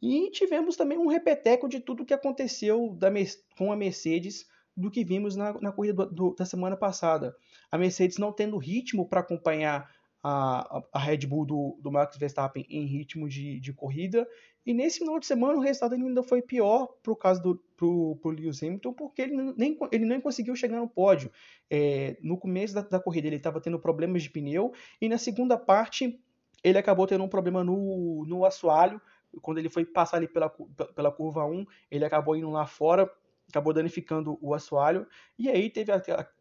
E 0.02 0.32
tivemos 0.32 0.76
também 0.76 0.98
um 0.98 1.08
repeteco 1.08 1.70
de 1.70 1.80
tudo 1.80 2.06
que 2.06 2.14
aconteceu 2.14 2.96
da, 2.98 3.10
com 3.56 3.72
a 3.72 3.76
Mercedes 3.76 4.48
do 4.76 4.90
que 4.90 5.04
vimos 5.04 5.36
na, 5.36 5.54
na 5.62 5.72
corrida 5.72 6.06
do, 6.06 6.12
do, 6.12 6.36
da 6.36 6.46
semana 6.46 6.76
passada. 6.76 7.36
A 7.72 7.78
Mercedes 7.78 8.18
não 8.18 8.32
tendo 8.32 8.58
ritmo 8.58 9.08
para 9.08 9.20
acompanhar 9.20 9.88
a, 10.24 10.84
a, 10.94 11.00
Red 11.00 11.26
Bull 11.28 11.46
do, 11.46 11.78
do 11.82 11.92
Max 11.92 12.18
Verstappen 12.18 12.66
em 12.70 12.86
ritmo 12.86 13.28
de, 13.28 13.60
de 13.60 13.74
corrida. 13.74 14.28
E 14.66 14.74
nesse 14.74 15.00
final 15.00 15.20
de 15.20 15.26
semana 15.26 15.58
o 15.58 15.62
resultado 15.62 15.96
ainda 15.96 16.22
foi 16.22 16.42
pior 16.42 16.88
para 17.02 17.12
o 17.12 17.16
caso 17.16 17.42
do 17.42 17.56
pro, 17.76 18.16
pro 18.18 18.30
Lewis 18.30 18.62
Hamilton, 18.62 18.94
porque 18.94 19.24
ele 19.24 19.54
nem, 19.58 19.78
ele 19.92 20.06
nem 20.06 20.22
conseguiu 20.22 20.56
chegar 20.56 20.78
no 20.78 20.88
pódio. 20.88 21.32
É, 21.70 22.18
no 22.22 22.38
começo 22.38 22.76
da, 22.76 22.82
da 22.82 23.00
corrida 23.00 23.28
ele 23.28 23.38
estava 23.38 23.60
tendo 23.60 23.80
problemas 23.80 24.22
de 24.22 24.30
pneu 24.30 24.72
e 25.02 25.10
na 25.10 25.18
segunda 25.18 25.58
parte 25.58 26.20
ele 26.64 26.78
acabou 26.78 27.08
tendo 27.08 27.24
um 27.24 27.30
problema 27.30 27.64
no, 27.64 28.24
no 28.28 28.46
assoalho. 28.46 29.02
Quando 29.42 29.58
ele 29.58 29.70
foi 29.70 29.86
passar 29.86 30.18
ali 30.18 30.28
pela, 30.28 30.50
pela 30.50 31.12
curva 31.12 31.46
1, 31.46 31.66
ele 31.90 32.06
acabou 32.06 32.36
indo 32.36 32.52
lá 32.52 32.68
fora 32.68 33.10
acabou 33.52 33.74
danificando 33.74 34.38
o 34.42 34.54
assoalho, 34.54 35.08
e 35.38 35.50
aí 35.50 35.70
teve 35.70 35.92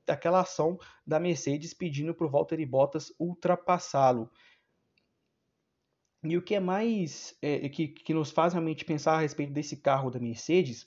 aquela 0.07 0.41
ação 0.41 0.79
da 1.07 1.21
Mercedes 1.21 1.75
pedindo 1.75 2.15
para 2.15 2.27
o 2.27 2.31
Valtteri 2.31 2.65
Bottas 2.65 3.13
ultrapassá-lo. 3.19 4.31
E 6.23 6.37
o 6.37 6.43
que 6.43 6.55
é 6.55 6.61
mais 6.61 7.35
é, 7.41 7.69
que, 7.69 7.89
que 7.89 8.13
nos 8.13 8.31
faz 8.31 8.53
realmente 8.53 8.85
pensar 8.85 9.15
a 9.15 9.21
respeito 9.21 9.53
desse 9.53 9.77
carro 9.77 10.11
da 10.11 10.21
Mercedes 10.21 10.87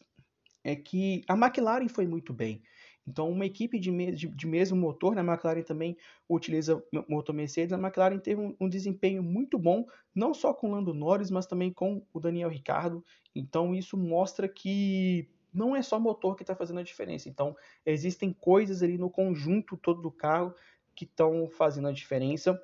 é 0.63 0.75
que 0.75 1.23
a 1.27 1.33
McLaren 1.33 1.87
foi 1.87 2.05
muito 2.05 2.31
bem. 2.31 2.63
Então, 3.05 3.29
uma 3.29 3.45
equipe 3.45 3.79
de, 3.79 3.91
de, 4.13 4.27
de 4.27 4.47
mesmo 4.47 4.77
motor, 4.77 5.13
né? 5.13 5.21
a 5.21 5.25
McLaren 5.25 5.61
também 5.61 5.97
utiliza 6.29 6.81
motor 7.09 7.35
Mercedes, 7.35 7.73
a 7.73 7.77
McLaren 7.77 8.17
teve 8.17 8.39
um, 8.39 8.55
um, 8.61 8.69
desempenho 8.69 9.21
muito 9.21 9.59
bom, 9.59 9.85
não 10.15 10.33
só 10.33 10.53
com 10.53 10.69
o 10.69 10.71
Lando 10.71 10.93
Norris, 10.93 11.29
mas 11.29 11.45
também 11.45 11.71
com 11.71 12.05
o 12.13 12.19
Daniel 12.19 12.49
Ricciardo. 12.49 13.03
Então, 13.35 13.75
isso 13.75 13.97
mostra 13.97 14.47
que 14.47 15.29
não 15.53 15.75
é 15.75 15.81
só 15.81 15.99
motor 15.99 16.35
que 16.35 16.43
está 16.43 16.55
fazendo 16.55 16.79
a 16.79 16.83
diferença. 16.83 17.29
Então, 17.29 17.55
existem 17.85 18.33
coisas 18.33 18.81
ali 18.81 18.97
no 18.97 19.09
conjunto 19.09 19.77
todo 19.77 20.01
do 20.01 20.11
carro 20.11 20.53
que 20.95 21.05
estão 21.05 21.47
fazendo 21.49 21.87
a 21.87 21.91
diferença. 21.91 22.59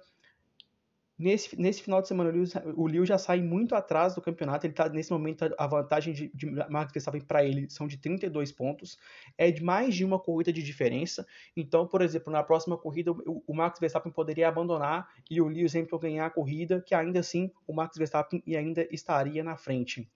Nesse, 1.20 1.60
nesse 1.60 1.84
final 1.84 2.02
de 2.02 2.08
semana, 2.08 2.30
o 2.30 2.34
Lewis, 2.34 2.54
o 2.78 2.88
Lewis 2.88 3.10
já 3.10 3.18
sai 3.18 3.42
muito 3.42 3.76
atrás 3.76 4.16
do 4.16 4.22
campeonato. 4.22 4.66
Ele 4.66 4.72
está 4.72 4.88
nesse 4.88 5.12
momento, 5.12 5.54
a 5.58 5.68
vantagem 5.68 6.14
de, 6.14 6.32
de 6.34 6.50
Max 6.70 6.94
Verstappen 6.94 7.20
para 7.20 7.44
ele 7.44 7.70
são 7.70 7.90
de 7.90 7.98
32 7.98 8.54
pontos. 8.54 8.98
É 9.38 9.52
de 9.52 9.62
mais 9.62 9.96
de 9.96 10.06
uma 10.06 10.18
corrida 10.18 10.54
de 10.54 10.64
diferença. 10.64 11.28
Então, 11.58 11.86
por 11.86 12.02
exemplo, 12.02 12.32
na 12.32 12.42
próxima 12.42 12.78
corrida, 12.78 13.12
o, 13.12 13.44
o 13.46 13.54
Max 13.54 13.82
Verstappen 13.82 14.14
poderia 14.14 14.48
abandonar 14.48 15.10
e 15.30 15.42
o 15.42 15.48
Lewis 15.50 15.76
Hamilton 15.76 16.00
ganhar 16.00 16.26
a 16.26 16.30
corrida, 16.30 16.82
que 16.82 16.96
ainda 16.96 17.20
assim 17.20 17.52
o 17.68 17.74
Max 17.74 17.98
Verstappen 17.98 18.42
ainda 18.56 18.88
estaria 18.90 19.44
na 19.44 19.58
frente. 19.58 20.10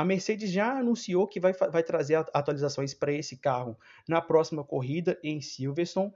A 0.00 0.04
Mercedes 0.04 0.50
já 0.50 0.78
anunciou 0.78 1.28
que 1.28 1.38
vai, 1.38 1.52
vai 1.52 1.82
trazer 1.82 2.14
atualizações 2.32 2.94
para 2.94 3.12
esse 3.12 3.36
carro 3.36 3.78
na 4.08 4.18
próxima 4.18 4.64
corrida 4.64 5.20
em 5.22 5.42
Silverstone. 5.42 6.10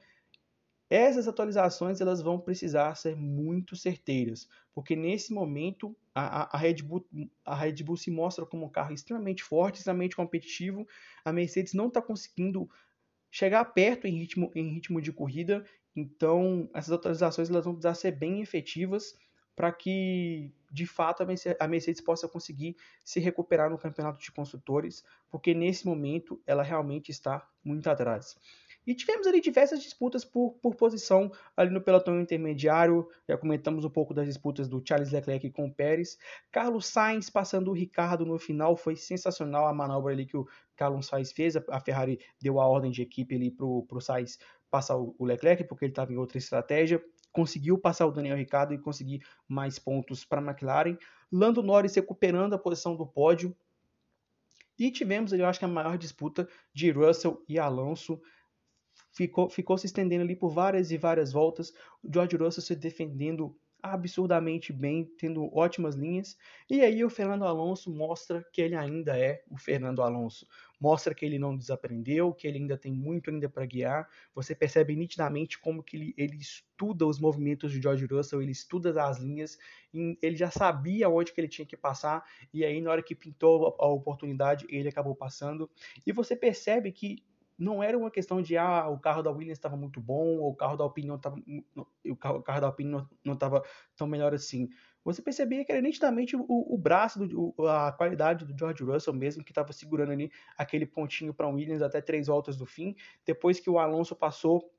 Essas 0.88 1.28
atualizações 1.28 2.00
elas 2.00 2.22
vão 2.22 2.40
precisar 2.40 2.94
ser 2.94 3.14
muito 3.14 3.76
certeiras, 3.76 4.48
porque 4.74 4.96
nesse 4.96 5.34
momento 5.34 5.94
a, 6.14 6.56
a, 6.56 6.58
Red 6.58 6.76
Bull, 6.76 7.06
a 7.44 7.54
Red 7.54 7.82
Bull 7.82 7.98
se 7.98 8.10
mostra 8.10 8.46
como 8.46 8.64
um 8.64 8.70
carro 8.70 8.94
extremamente 8.94 9.44
forte, 9.44 9.80
extremamente 9.80 10.16
competitivo. 10.16 10.88
A 11.22 11.30
Mercedes 11.30 11.74
não 11.74 11.88
está 11.88 12.00
conseguindo 12.00 12.70
chegar 13.30 13.66
perto 13.66 14.06
em 14.06 14.16
ritmo, 14.16 14.50
em 14.54 14.66
ritmo 14.66 14.98
de 14.98 15.12
corrida, 15.12 15.62
então 15.94 16.70
essas 16.72 16.92
atualizações 16.92 17.50
elas 17.50 17.66
vão 17.66 17.74
precisar 17.74 17.96
ser 17.96 18.12
bem 18.12 18.40
efetivas 18.40 19.14
para 19.54 19.72
que 19.72 20.52
de 20.70 20.86
fato 20.86 21.22
a 21.22 21.68
Mercedes 21.68 22.00
possa 22.00 22.28
conseguir 22.28 22.76
se 23.04 23.20
recuperar 23.20 23.70
no 23.70 23.78
campeonato 23.78 24.20
de 24.20 24.32
construtores, 24.32 25.04
porque 25.30 25.54
nesse 25.54 25.86
momento 25.86 26.40
ela 26.46 26.62
realmente 26.62 27.10
está 27.10 27.48
muito 27.64 27.88
atrás. 27.88 28.36
E 28.86 28.94
tivemos 28.94 29.26
ali 29.26 29.40
diversas 29.40 29.82
disputas 29.82 30.24
por, 30.24 30.52
por 30.60 30.74
posição 30.74 31.32
ali 31.56 31.70
no 31.70 31.80
pelotão 31.80 32.20
intermediário. 32.20 33.08
Já 33.26 33.38
comentamos 33.38 33.84
um 33.84 33.88
pouco 33.88 34.12
das 34.12 34.26
disputas 34.26 34.68
do 34.68 34.82
Charles 34.86 35.10
Leclerc 35.10 35.50
com 35.52 35.66
o 35.66 35.72
Pérez. 35.72 36.18
Carlos 36.52 36.86
Sainz 36.86 37.30
passando 37.30 37.70
o 37.70 37.74
Ricardo 37.74 38.26
no 38.26 38.38
final. 38.38 38.76
Foi 38.76 38.94
sensacional 38.94 39.66
a 39.66 39.72
manobra 39.72 40.12
ali 40.12 40.26
que 40.26 40.36
o 40.36 40.46
Carlos 40.76 41.06
Sainz 41.06 41.32
fez. 41.32 41.56
A 41.56 41.80
Ferrari 41.80 42.18
deu 42.38 42.60
a 42.60 42.66
ordem 42.66 42.90
de 42.90 43.00
equipe 43.00 43.34
ali 43.34 43.50
para 43.50 43.64
o 43.64 44.00
Sainz 44.00 44.38
passar 44.70 44.96
o 44.96 45.14
Leclerc, 45.20 45.64
porque 45.64 45.86
ele 45.86 45.92
estava 45.92 46.12
em 46.12 46.16
outra 46.16 46.36
estratégia 46.36 47.02
conseguiu 47.34 47.76
passar 47.76 48.06
o 48.06 48.12
Daniel 48.12 48.36
Ricciardo 48.36 48.72
e 48.72 48.78
conseguir 48.78 49.26
mais 49.48 49.76
pontos 49.76 50.24
para 50.24 50.40
a 50.40 50.44
McLaren. 50.44 50.96
Lando 51.30 51.64
Norris 51.64 51.96
recuperando 51.96 52.54
a 52.54 52.58
posição 52.58 52.94
do 52.96 53.04
pódio. 53.04 53.54
E 54.78 54.90
tivemos, 54.90 55.32
eu 55.32 55.44
acho 55.44 55.58
que 55.58 55.64
a 55.64 55.68
maior 55.68 55.98
disputa 55.98 56.48
de 56.72 56.92
Russell 56.92 57.42
e 57.48 57.58
Alonso. 57.58 58.22
Ficou, 59.12 59.50
ficou 59.50 59.76
se 59.76 59.86
estendendo 59.86 60.22
ali 60.22 60.36
por 60.36 60.50
várias 60.50 60.92
e 60.92 60.96
várias 60.96 61.32
voltas. 61.32 61.72
O 62.02 62.12
George 62.12 62.36
Russell 62.36 62.62
se 62.62 62.76
defendendo 62.76 63.56
absurdamente 63.84 64.72
bem, 64.72 65.04
tendo 65.18 65.54
ótimas 65.54 65.94
linhas. 65.94 66.38
E 66.70 66.80
aí 66.80 67.04
o 67.04 67.10
Fernando 67.10 67.44
Alonso 67.44 67.94
mostra 67.94 68.42
que 68.50 68.62
ele 68.62 68.74
ainda 68.74 69.18
é 69.18 69.44
o 69.50 69.58
Fernando 69.58 70.00
Alonso. 70.00 70.46
Mostra 70.80 71.14
que 71.14 71.24
ele 71.24 71.38
não 71.38 71.54
desaprendeu, 71.54 72.32
que 72.32 72.48
ele 72.48 72.56
ainda 72.56 72.78
tem 72.78 72.90
muito 72.90 73.28
ainda 73.28 73.46
para 73.46 73.66
guiar. 73.66 74.08
Você 74.34 74.54
percebe 74.54 74.96
nitidamente 74.96 75.58
como 75.58 75.82
que 75.82 75.98
ele, 75.98 76.14
ele 76.16 76.36
estuda 76.36 77.06
os 77.06 77.20
movimentos 77.20 77.70
de 77.72 77.80
George 77.80 78.06
Russell, 78.06 78.40
ele 78.40 78.52
estuda 78.52 79.04
as 79.04 79.18
linhas, 79.18 79.58
ele 79.92 80.36
já 80.36 80.50
sabia 80.50 81.10
onde 81.10 81.32
que 81.32 81.40
ele 81.40 81.48
tinha 81.48 81.66
que 81.66 81.76
passar, 81.76 82.24
e 82.52 82.64
aí 82.64 82.80
na 82.80 82.90
hora 82.90 83.02
que 83.02 83.14
pintou 83.14 83.76
a 83.78 83.86
oportunidade, 83.86 84.66
ele 84.70 84.88
acabou 84.88 85.14
passando. 85.14 85.70
E 86.06 86.10
você 86.10 86.34
percebe 86.34 86.90
que 86.90 87.22
não 87.58 87.82
era 87.82 87.96
uma 87.96 88.10
questão 88.10 88.42
de 88.42 88.56
ah, 88.56 88.88
o 88.88 88.98
carro 88.98 89.22
da 89.22 89.30
Williams 89.30 89.58
estava 89.58 89.76
muito 89.76 90.00
bom, 90.00 90.38
ou 90.38 90.50
o 90.50 90.56
carro 90.56 90.76
da 90.76 90.84
Alpine 90.84 91.08
não 91.08 91.16
estava 91.16 91.36
o 92.04 92.16
carro, 92.16 92.38
o 92.38 92.60
da 92.60 92.66
Alpine 92.66 93.06
não 93.24 93.34
estava 93.34 93.62
tão 93.96 94.06
melhor 94.06 94.34
assim. 94.34 94.68
Você 95.04 95.20
percebia 95.20 95.64
que 95.64 95.70
era 95.70 95.82
nitidamente 95.82 96.34
o, 96.34 96.44
o 96.48 96.78
braço, 96.78 97.26
do, 97.26 97.54
a 97.68 97.92
qualidade 97.92 98.44
do 98.44 98.58
George 98.58 98.82
Russell 98.82 99.12
mesmo, 99.12 99.44
que 99.44 99.50
estava 99.50 99.72
segurando 99.72 100.12
ali 100.12 100.32
aquele 100.56 100.86
pontinho 100.86 101.34
para 101.34 101.46
o 101.46 101.52
Williams 101.54 101.82
até 101.82 102.00
três 102.00 102.26
voltas 102.26 102.56
do 102.56 102.64
fim. 102.64 102.96
Depois 103.24 103.60
que 103.60 103.68
o 103.68 103.78
Alonso 103.78 104.16
passou, 104.16 104.72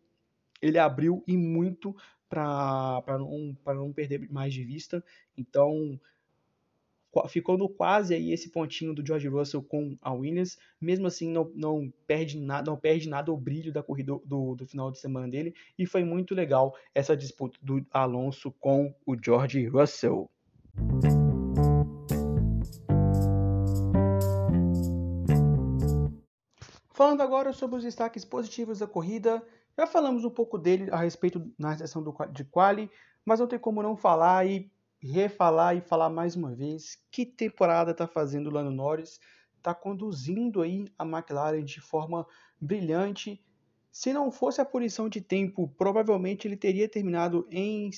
ele 0.62 0.79
abriu 0.79 1.24
e 1.27 1.38
muito 1.38 1.96
para 2.27 3.03
não, 3.20 3.55
não 3.67 3.94
perder 3.94 4.27
mais 4.32 4.53
de 4.53 4.63
vista. 4.63 5.03
Então, 5.38 6.00
ficou 7.27 7.57
no 7.57 7.69
quase 7.69 8.13
aí 8.13 8.31
esse 8.31 8.50
pontinho 8.50 8.93
do 8.93 9.05
George 9.05 9.27
Russell 9.27 9.63
com 9.63 9.98
a 10.01 10.13
Williams, 10.13 10.57
mesmo 10.79 11.07
assim 11.07 11.31
não, 11.31 11.51
não 11.55 11.93
perde 12.05 12.38
nada, 12.38 12.69
não 12.69 12.77
perde 12.77 13.07
nada 13.07 13.31
o 13.31 13.38
brilho 13.38 13.72
da 13.72 13.81
corrida 13.81 14.19
do, 14.25 14.55
do 14.55 14.65
final 14.65 14.91
de 14.91 15.00
semana 15.00 15.27
dele 15.27 15.53
e 15.77 15.86
foi 15.86 16.03
muito 16.03 16.36
legal 16.36 16.75
essa 16.93 17.15
disputa 17.15 17.57
do 17.62 17.86
Alonso 17.91 18.51
com 18.60 18.93
o 19.05 19.15
George 19.22 19.65
Russell. 19.67 20.29
Falando 26.95 27.22
agora 27.22 27.51
sobre 27.51 27.77
os 27.77 27.84
destaques 27.84 28.24
positivos 28.24 28.79
da 28.79 28.88
corrida, 28.88 29.43
já 29.77 29.86
falamos 29.86 30.24
um 30.24 30.29
pouco 30.29 30.57
dele 30.57 30.89
a 30.91 30.98
respeito 30.98 31.45
na 31.60 31.77
sessão 31.77 32.01
do, 32.01 32.15
de 32.31 32.45
quali, 32.45 32.89
mas 33.25 33.39
não 33.39 33.48
tem 33.48 33.60
como 33.60 33.84
não 33.84 33.98
falar 33.98 34.48
e 34.48 34.72
refalar 35.12 35.77
e 35.77 35.81
falar 35.81 36.09
mais 36.09 36.35
uma 36.35 36.53
vez 36.53 36.97
que 37.12 37.25
temporada 37.25 37.91
está 37.91 38.07
fazendo 38.07 38.47
o 38.47 38.51
Lando 38.51 38.71
Norris, 38.71 39.19
está 39.57 39.74
conduzindo 39.74 40.62
aí 40.62 40.85
a 40.97 41.05
McLaren 41.05 41.63
de 41.63 41.79
forma 41.79 42.25
brilhante. 42.59 43.41
Se 43.91 44.12
não 44.12 44.31
fosse 44.31 44.59
a 44.59 44.65
punição 44.65 45.07
de 45.07 45.21
tempo, 45.21 45.67
provavelmente 45.77 46.47
ele 46.47 46.57
teria 46.57 46.89
terminado 46.89 47.47
em, 47.51 47.89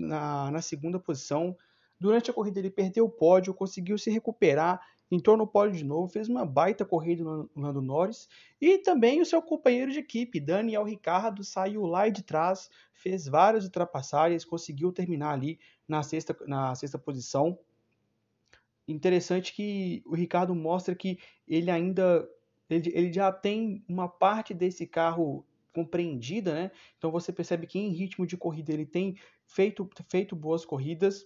na, 0.00 0.50
na 0.50 0.62
segunda 0.62 0.98
posição. 0.98 1.56
Durante 1.98 2.30
a 2.30 2.34
corrida 2.34 2.58
ele 2.58 2.70
perdeu 2.70 3.06
o 3.06 3.10
pódio, 3.10 3.54
conseguiu 3.54 3.98
se 3.98 4.10
recuperar 4.10 4.80
entrou 5.10 5.36
no 5.36 5.46
pódio 5.46 5.76
de 5.76 5.84
novo, 5.84 6.08
fez 6.08 6.28
uma 6.28 6.46
baita 6.46 6.84
corrida 6.84 7.24
no 7.24 7.50
Lando 7.56 7.82
Norris 7.82 8.28
e 8.60 8.78
também 8.78 9.20
o 9.20 9.26
seu 9.26 9.42
companheiro 9.42 9.90
de 9.90 9.98
equipe, 9.98 10.38
Daniel 10.38 10.84
Ricardo, 10.84 11.42
saiu 11.42 11.84
lá 11.84 12.08
de 12.08 12.22
trás, 12.22 12.70
fez 12.94 13.26
várias 13.26 13.64
ultrapassagens, 13.64 14.44
conseguiu 14.44 14.92
terminar 14.92 15.32
ali 15.32 15.58
na 15.90 16.02
sexta, 16.02 16.36
na 16.46 16.74
sexta 16.74 16.98
posição. 16.98 17.58
Interessante 18.86 19.52
que 19.52 20.02
o 20.06 20.14
Ricardo 20.14 20.54
mostra 20.54 20.94
que 20.94 21.18
ele 21.46 21.70
ainda 21.70 22.28
ele, 22.68 22.92
ele 22.94 23.12
já 23.12 23.32
tem 23.32 23.84
uma 23.88 24.08
parte 24.08 24.54
desse 24.54 24.86
carro 24.86 25.44
compreendida, 25.72 26.54
né? 26.54 26.70
Então 26.96 27.10
você 27.10 27.32
percebe 27.32 27.66
que 27.66 27.78
em 27.78 27.90
ritmo 27.90 28.26
de 28.26 28.36
corrida 28.36 28.72
ele 28.72 28.86
tem 28.86 29.16
feito, 29.44 29.88
feito 30.08 30.36
boas 30.36 30.64
corridas. 30.64 31.24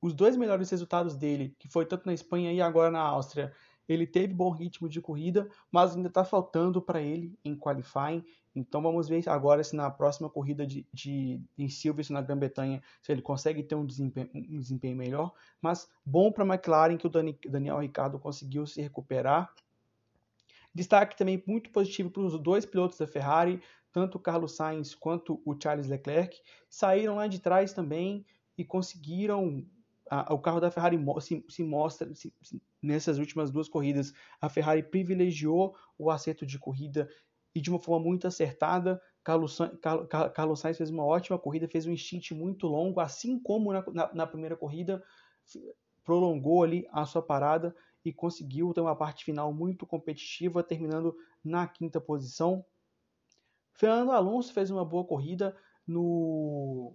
Os 0.00 0.12
dois 0.12 0.36
melhores 0.36 0.70
resultados 0.70 1.16
dele, 1.16 1.54
que 1.58 1.68
foi 1.68 1.84
tanto 1.86 2.06
na 2.06 2.12
Espanha 2.12 2.52
e 2.52 2.60
agora 2.60 2.90
na 2.90 3.00
Áustria, 3.00 3.52
ele 3.88 4.06
teve 4.06 4.34
bom 4.34 4.50
ritmo 4.50 4.88
de 4.88 5.00
corrida, 5.00 5.48
mas 5.72 5.96
ainda 5.96 6.08
está 6.08 6.24
faltando 6.24 6.82
para 6.82 7.00
ele 7.00 7.38
em 7.44 7.56
qualifying. 7.56 8.24
Então 8.54 8.82
vamos 8.82 9.08
ver 9.08 9.26
agora 9.28 9.62
se 9.62 9.74
na 9.74 9.90
próxima 9.90 10.28
corrida 10.28 10.66
de, 10.66 10.86
de 10.92 11.40
em 11.56 11.68
Silverstone 11.68 12.20
na 12.20 12.26
Grã-Bretanha 12.26 12.82
se 13.00 13.12
ele 13.12 13.22
consegue 13.22 13.62
ter 13.62 13.74
um 13.74 13.86
desempenho, 13.86 14.28
um 14.34 14.60
desempenho 14.60 14.96
melhor. 14.96 15.32
Mas 15.62 15.88
bom 16.04 16.30
para 16.32 16.44
a 16.44 16.46
McLaren 16.46 16.96
que 16.96 17.06
o 17.06 17.10
Dani, 17.10 17.38
Daniel 17.48 17.78
Ricardo 17.78 18.18
conseguiu 18.18 18.66
se 18.66 18.82
recuperar. 18.82 19.52
Destaque 20.74 21.16
também 21.16 21.42
muito 21.46 21.70
positivo 21.70 22.10
para 22.10 22.22
os 22.22 22.38
dois 22.38 22.66
pilotos 22.66 22.98
da 22.98 23.06
Ferrari, 23.06 23.60
tanto 23.92 24.16
o 24.16 24.20
Carlos 24.20 24.54
Sainz 24.54 24.94
quanto 24.94 25.40
o 25.44 25.56
Charles 25.60 25.88
Leclerc, 25.88 26.40
saíram 26.68 27.16
lá 27.16 27.26
de 27.26 27.40
trás 27.40 27.72
também 27.72 28.24
e 28.56 28.64
conseguiram. 28.64 29.64
A, 30.10 30.32
o 30.32 30.38
carro 30.38 30.60
da 30.60 30.70
Ferrari 30.70 30.98
se, 31.20 31.44
se 31.48 31.62
mostra 31.62 32.14
se, 32.14 32.32
se, 32.40 32.62
nessas 32.82 33.18
últimas 33.18 33.50
duas 33.50 33.68
corridas. 33.68 34.12
A 34.40 34.48
Ferrari 34.48 34.82
privilegiou 34.82 35.76
o 35.98 36.10
acerto 36.10 36.46
de 36.46 36.58
corrida 36.58 37.08
e 37.54 37.60
de 37.60 37.70
uma 37.70 37.78
forma 37.78 38.04
muito 38.04 38.26
acertada. 38.26 39.00
Carlos, 39.22 39.58
Carlos 40.34 40.60
Sainz 40.60 40.78
fez 40.78 40.90
uma 40.90 41.04
ótima 41.04 41.38
corrida, 41.38 41.68
fez 41.68 41.86
um 41.86 41.96
stint 41.96 42.30
muito 42.32 42.66
longo, 42.66 43.00
assim 43.00 43.38
como 43.38 43.72
na, 43.72 43.84
na, 43.92 44.14
na 44.14 44.26
primeira 44.26 44.56
corrida, 44.56 45.02
prolongou 46.04 46.62
ali 46.62 46.86
a 46.90 47.04
sua 47.04 47.20
parada 47.20 47.74
e 48.04 48.12
conseguiu 48.12 48.72
ter 48.72 48.80
uma 48.80 48.96
parte 48.96 49.24
final 49.24 49.52
muito 49.52 49.86
competitiva, 49.86 50.62
terminando 50.62 51.14
na 51.44 51.66
quinta 51.66 52.00
posição. 52.00 52.64
Fernando 53.74 54.12
Alonso 54.12 54.52
fez 54.52 54.70
uma 54.70 54.84
boa 54.84 55.04
corrida 55.04 55.54
no 55.86 56.94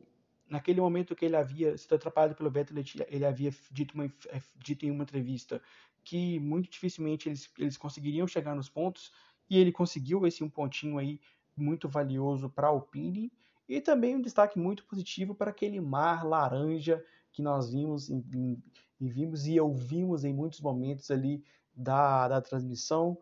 naquele 0.49 0.81
momento 0.81 1.15
que 1.15 1.25
ele 1.25 1.35
havia 1.35 1.77
sido 1.77 1.95
atrapalhado 1.95 2.35
pelo 2.35 2.51
Vettel, 2.51 2.77
ele 3.07 3.25
havia 3.25 3.51
dito, 3.71 3.93
uma, 3.93 4.05
é, 4.05 4.41
dito 4.55 4.85
em 4.85 4.91
uma 4.91 5.03
entrevista 5.03 5.61
que 6.03 6.39
muito 6.39 6.69
dificilmente 6.69 7.29
eles, 7.29 7.49
eles 7.57 7.77
conseguiriam 7.77 8.27
chegar 8.27 8.55
nos 8.55 8.69
pontos 8.69 9.11
e 9.49 9.57
ele 9.57 9.71
conseguiu 9.71 10.25
esse 10.27 10.43
um 10.43 10.49
pontinho 10.49 10.97
aí 10.97 11.19
muito 11.55 11.87
valioso 11.87 12.49
para 12.49 12.67
a 12.67 12.71
Alpine 12.71 13.31
e 13.67 13.79
também 13.79 14.15
um 14.15 14.21
destaque 14.21 14.59
muito 14.59 14.85
positivo 14.85 15.33
para 15.33 15.51
aquele 15.51 15.79
mar 15.79 16.25
laranja 16.25 17.03
que 17.31 17.41
nós 17.41 17.71
vimos 17.71 18.09
e 18.09 19.09
vimos 19.09 19.47
e 19.47 19.59
ouvimos 19.59 20.23
em 20.23 20.33
muitos 20.33 20.61
momentos 20.61 21.09
ali 21.09 21.43
da, 21.75 22.27
da 22.27 22.41
transmissão. 22.41 23.17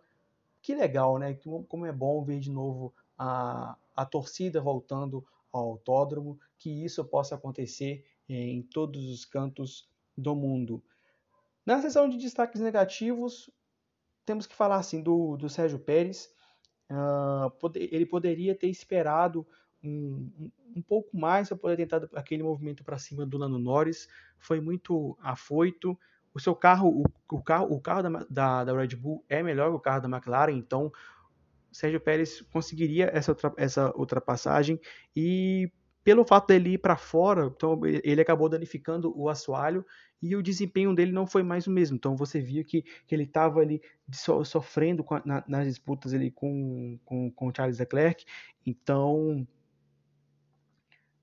Que 0.61 0.75
legal, 0.75 1.17
né? 1.17 1.33
Como 1.67 1.85
é 1.85 1.91
bom 1.91 2.23
ver 2.23 2.39
de 2.39 2.51
novo 2.51 2.93
a, 3.17 3.77
a 3.95 4.05
torcida 4.05 4.61
voltando 4.61 5.25
ao 5.51 5.69
autódromo, 5.71 6.39
que 6.61 6.85
isso 6.85 7.03
possa 7.03 7.33
acontecer 7.33 8.05
em 8.29 8.61
todos 8.61 9.09
os 9.09 9.25
cantos 9.25 9.89
do 10.15 10.35
mundo. 10.35 10.83
Na 11.65 11.81
seção 11.81 12.07
de 12.07 12.17
destaques 12.17 12.61
negativos, 12.61 13.49
temos 14.25 14.45
que 14.45 14.55
falar 14.55 14.75
assim 14.75 15.01
do, 15.01 15.35
do 15.37 15.49
Sérgio 15.49 15.79
Pérez. 15.79 16.31
Uh, 16.89 17.71
ele 17.75 18.05
poderia 18.05 18.53
ter 18.53 18.67
esperado 18.67 19.45
um, 19.83 20.29
um, 20.39 20.51
um 20.77 20.81
pouco 20.83 21.17
mais 21.17 21.47
para 21.49 21.57
poder 21.57 21.77
tentar 21.77 22.07
aquele 22.13 22.43
movimento 22.43 22.83
para 22.83 22.99
cima 22.99 23.25
do 23.25 23.37
Lando 23.39 23.57
Norris. 23.57 24.07
Foi 24.37 24.61
muito 24.61 25.17
afoito. 25.19 25.97
O 26.31 26.39
seu 26.39 26.55
carro, 26.55 26.89
o, 26.89 27.35
o 27.35 27.41
carro, 27.41 27.73
o 27.73 27.81
carro 27.81 28.03
da, 28.03 28.09
da, 28.29 28.63
da, 28.65 28.77
Red 28.77 28.95
Bull 28.95 29.25
é 29.27 29.41
melhor 29.41 29.69
que 29.71 29.77
o 29.77 29.79
carro 29.79 30.01
da 30.01 30.07
McLaren, 30.07 30.53
então 30.53 30.91
Sérgio 31.71 31.99
Pérez 31.99 32.41
conseguiria 32.53 33.09
essa, 33.13 33.35
essa 33.57 33.91
ultrapassagem 33.97 34.79
e 35.15 35.71
pelo 36.03 36.25
fato 36.25 36.47
dele 36.47 36.73
ir 36.73 36.77
para 36.79 36.97
fora, 36.97 37.51
então 37.55 37.79
ele 37.85 38.21
acabou 38.21 38.49
danificando 38.49 39.13
o 39.15 39.29
assoalho 39.29 39.85
e 40.21 40.35
o 40.35 40.41
desempenho 40.41 40.95
dele 40.95 41.11
não 41.11 41.25
foi 41.27 41.43
mais 41.43 41.67
o 41.67 41.71
mesmo. 41.71 41.97
Então 41.97 42.15
você 42.15 42.39
via 42.39 42.63
que, 42.63 42.83
que 43.07 43.15
ele 43.15 43.23
estava 43.23 43.59
ali 43.59 43.81
so, 44.11 44.43
sofrendo 44.43 45.05
a, 45.09 45.21
na, 45.25 45.43
nas 45.47 45.67
disputas 45.67 46.13
ali 46.13 46.31
com, 46.31 46.99
com, 47.05 47.31
com 47.31 47.51
Charles 47.55 47.79
Leclerc. 47.79 48.25
Então 48.65 49.47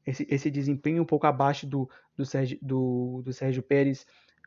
esse, 0.07 0.27
esse 0.31 0.51
desempenho 0.51 1.03
um 1.03 1.07
pouco 1.07 1.27
abaixo 1.27 1.67
do, 1.67 1.89
do, 2.17 2.25
Sérgio, 2.25 2.59
do, 2.63 3.23
do 3.25 3.33
Sérgio 3.33 3.63
Pérez 3.63 4.07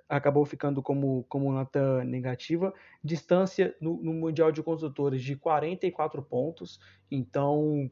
acabou 0.10 0.44
ficando 0.46 0.82
como, 0.82 1.24
como 1.30 1.54
nota 1.54 2.04
negativa. 2.04 2.74
Distância 3.04 3.76
no, 3.80 4.02
no 4.02 4.14
Mundial 4.14 4.52
de 4.52 4.62
Construtores 4.62 5.22
de 5.22 5.36
44 5.36 6.22
pontos. 6.24 6.80
Então, 7.10 7.90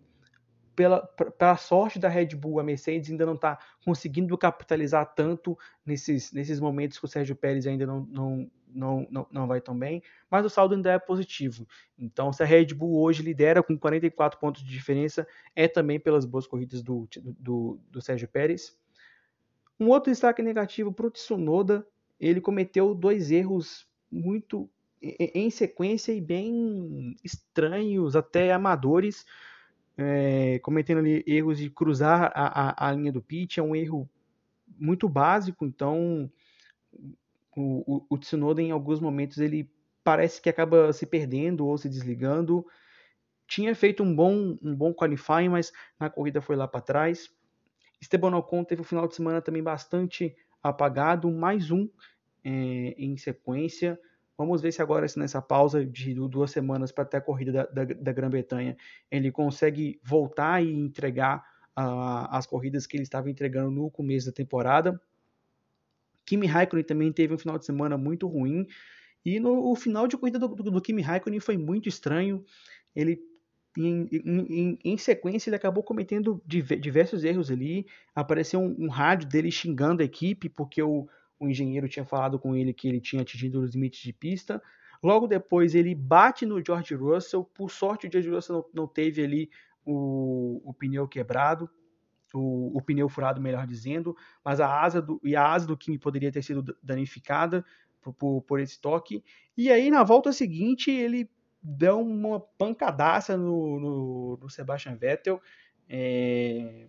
pela, 0.80 1.02
pela 1.02 1.58
sorte 1.58 2.00
da 2.00 2.08
Red 2.08 2.28
Bull, 2.28 2.58
a 2.58 2.64
Mercedes 2.64 3.12
ainda 3.12 3.26
não 3.26 3.34
está 3.34 3.60
conseguindo 3.84 4.38
capitalizar 4.38 5.14
tanto 5.14 5.60
nesses, 5.86 6.32
nesses 6.32 6.58
momentos 6.58 6.98
que 6.98 7.04
o 7.04 7.08
Sérgio 7.08 7.36
Pérez 7.36 7.68
ainda 7.68 7.86
não, 7.86 8.08
não, 8.10 8.52
não, 8.66 9.08
não, 9.12 9.28
não 9.30 9.46
vai 9.46 9.60
tão 9.60 9.78
bem, 9.78 10.02
mas 10.32 10.46
o 10.46 10.50
saldo 10.50 10.76
ainda 10.76 10.94
é 10.94 10.98
positivo. 10.98 11.68
Então, 11.98 12.32
se 12.32 12.42
a 12.42 12.46
Red 12.46 12.68
Bull 12.68 12.98
hoje 12.98 13.22
lidera 13.22 13.62
com 13.62 13.78
44 13.78 14.40
pontos 14.40 14.64
de 14.64 14.70
diferença, 14.70 15.28
é 15.54 15.68
também 15.68 16.00
pelas 16.00 16.24
boas 16.24 16.48
corridas 16.48 16.82
do, 16.82 17.10
do, 17.38 17.78
do 17.92 18.02
Sérgio 18.02 18.30
Pérez. 18.30 18.74
Um 19.78 19.90
outro 19.90 20.10
destaque 20.10 20.42
negativo 20.42 20.94
para 20.94 21.08
o 21.08 21.12
Tsunoda, 21.12 21.86
ele 22.18 22.40
cometeu 22.40 22.96
dois 22.96 23.32
erros 23.32 23.86
muito 24.10 24.70
em 25.02 25.50
sequência 25.50 26.14
e 26.14 26.22
bem 26.22 27.16
estranhos, 27.22 28.16
até 28.16 28.54
amadores, 28.54 29.26
é, 30.00 30.60
cometendo 30.60 31.00
ali 31.00 31.24
erros 31.28 31.58
de 31.58 31.70
cruzar 31.70 32.32
a, 32.34 32.70
a, 32.70 32.90
a 32.90 32.92
linha 32.94 33.12
do 33.12 33.22
pit, 33.22 33.60
é 33.60 33.64
um 33.64 33.76
erro 33.76 34.10
muito 34.78 35.10
básico, 35.10 35.66
então 35.66 36.32
o, 37.56 37.84
o, 37.86 38.06
o 38.10 38.18
Tsunoda, 38.18 38.62
em 38.62 38.72
alguns 38.72 39.00
momentos, 39.00 39.38
ele 39.40 39.70
parece 40.04 40.42
que 40.42 40.50
acaba 40.50 40.94
se 40.94 41.06
perdendo 41.06 41.68
ou 41.68 41.78
se 41.78 41.90
desligando. 41.90 42.66
Tinha 43.48 43.76
feito 43.76 44.02
um 44.04 44.16
bom, 44.16 44.58
um 44.62 44.76
bom 44.76 44.94
qualifying, 44.94 45.50
mas 45.50 45.74
na 46.00 46.10
corrida 46.10 46.42
foi 46.42 46.56
lá 46.56 46.68
para 46.68 46.82
trás. 46.82 47.30
Esteban 48.02 48.36
Ocon 48.38 48.64
teve 48.64 48.82
um 48.82 48.86
final 48.86 49.08
de 49.08 49.16
semana 49.16 49.42
também 49.42 49.62
bastante 49.62 50.36
apagado, 50.64 51.30
mais 51.30 51.72
um 51.72 51.90
é, 52.44 52.50
em 52.98 53.18
sequência. 53.18 54.00
Vamos 54.40 54.62
ver 54.62 54.72
se 54.72 54.82
agora, 54.82 55.06
nessa 55.18 55.42
pausa 55.42 55.86
de 55.86 56.14
duas 56.14 56.52
semanas 56.52 56.94
para 56.94 57.04
até 57.04 57.18
a 57.18 57.22
corrida 57.22 57.52
da, 57.52 57.66
da, 57.66 57.94
da 57.94 58.14
Grã-Bretanha, 58.14 58.78
ele 59.12 59.34
consegue 59.34 60.00
voltar 60.02 60.64
e 60.64 60.72
entregar 60.72 61.40
uh, 61.78 62.32
as 62.32 62.48
corridas 62.48 62.88
que 62.88 62.96
ele 62.96 63.04
estava 63.04 63.30
entregando 63.30 63.70
no 63.70 63.92
começo 63.92 64.28
da 64.28 64.32
temporada. 64.32 64.98
Kimi 66.26 66.48
Raikkonen 66.48 66.86
também 66.86 67.12
teve 67.12 67.34
um 67.34 67.38
final 67.38 67.60
de 67.60 67.66
semana 67.66 67.98
muito 67.98 68.28
ruim. 68.28 68.66
E 69.26 69.42
no 69.42 69.70
o 69.70 69.76
final 69.76 70.08
de 70.08 70.16
corrida 70.16 70.40
do, 70.40 70.48
do, 70.48 70.72
do 70.72 70.82
Kimi 70.82 71.02
Raikkonen 71.02 71.42
foi 71.42 71.58
muito 71.58 71.90
estranho. 71.90 72.46
Ele 72.96 73.22
em, 73.78 74.08
em, 74.10 74.80
em, 74.86 74.98
sequência, 74.98 75.50
ele 75.50 75.58
acabou 75.58 75.84
cometendo 75.84 76.42
diversos 76.46 77.26
erros 77.26 77.52
ali. 77.52 77.86
Apareceu 78.16 78.62
um, 78.62 78.86
um, 78.86 78.88
rádio 78.88 79.28
dele 79.28 79.52
xingando 79.52 80.02
a 80.02 80.06
equipe, 80.06 80.48
porque 80.48 80.82
o, 80.82 81.10
o 81.40 81.48
engenheiro 81.48 81.88
tinha 81.88 82.06
falado 82.06 82.38
com 82.38 82.56
ele 82.56 82.74
que 82.74 82.88
ele 82.88 83.00
tinha 83.00 83.22
atingido 83.22 83.62
os 83.62 83.74
limites 83.74 84.02
de 84.02 84.14
pista. 84.14 84.62
Logo 85.02 85.28
depois, 85.28 85.74
ele 85.76 85.96
bate 85.96 86.46
no 86.46 86.64
George 86.64 86.94
Russell. 86.94 87.44
Por 87.44 87.72
sorte, 87.72 88.08
o 88.08 88.12
George 88.12 88.30
Russell 88.30 88.56
não, 88.56 88.84
não 88.84 88.88
teve 88.88 89.24
ali 89.24 89.50
o, 89.86 90.62
o 90.66 90.74
pneu 90.74 91.08
quebrado 91.08 91.70
o, 92.34 92.78
o, 92.78 92.82
pneu 92.82 93.10
furado, 93.10 93.42
melhor 93.42 93.66
dizendo, 93.66 94.16
mas 94.44 94.60
a 94.60 94.82
asa 94.82 95.02
do, 95.02 95.20
e 95.24 95.36
a 95.36 95.52
asa 95.52 95.68
do 95.68 95.78
Kimi 95.78 95.98
poderia 95.98 96.32
ter 96.32 96.44
sido 96.44 96.76
danificada 96.82 97.66
por, 98.02 98.14
por, 98.14 98.42
por, 98.42 98.60
esse 98.60 98.80
toque. 98.80 99.24
E 99.58 99.72
aí, 99.72 99.90
na 99.90 100.04
volta 100.04 100.32
seguinte, 100.32 100.92
ele 100.92 101.30
deu 101.62 102.00
uma 102.00 102.40
pancadaça 102.40 103.36
no, 103.36 103.80
no, 103.80 104.38
no 104.38 104.50
Sebastian 104.50 104.96
Vettel. 104.96 105.42
É, 105.88 106.88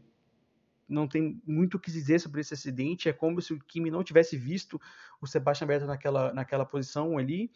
não 0.90 1.06
tem 1.06 1.40
muito 1.46 1.76
o 1.76 1.80
que 1.80 1.90
dizer 1.90 2.18
sobre 2.18 2.40
esse 2.40 2.52
acidente. 2.52 3.08
É 3.08 3.12
como 3.12 3.40
se 3.40 3.54
o 3.54 3.58
Kimi 3.60 3.90
não 3.90 4.02
tivesse 4.02 4.36
visto 4.36 4.80
o 5.20 5.26
Sebastian 5.26 5.68
Vettel 5.68 5.86
naquela, 5.86 6.32
naquela 6.32 6.66
posição 6.66 7.16
ali. 7.16 7.50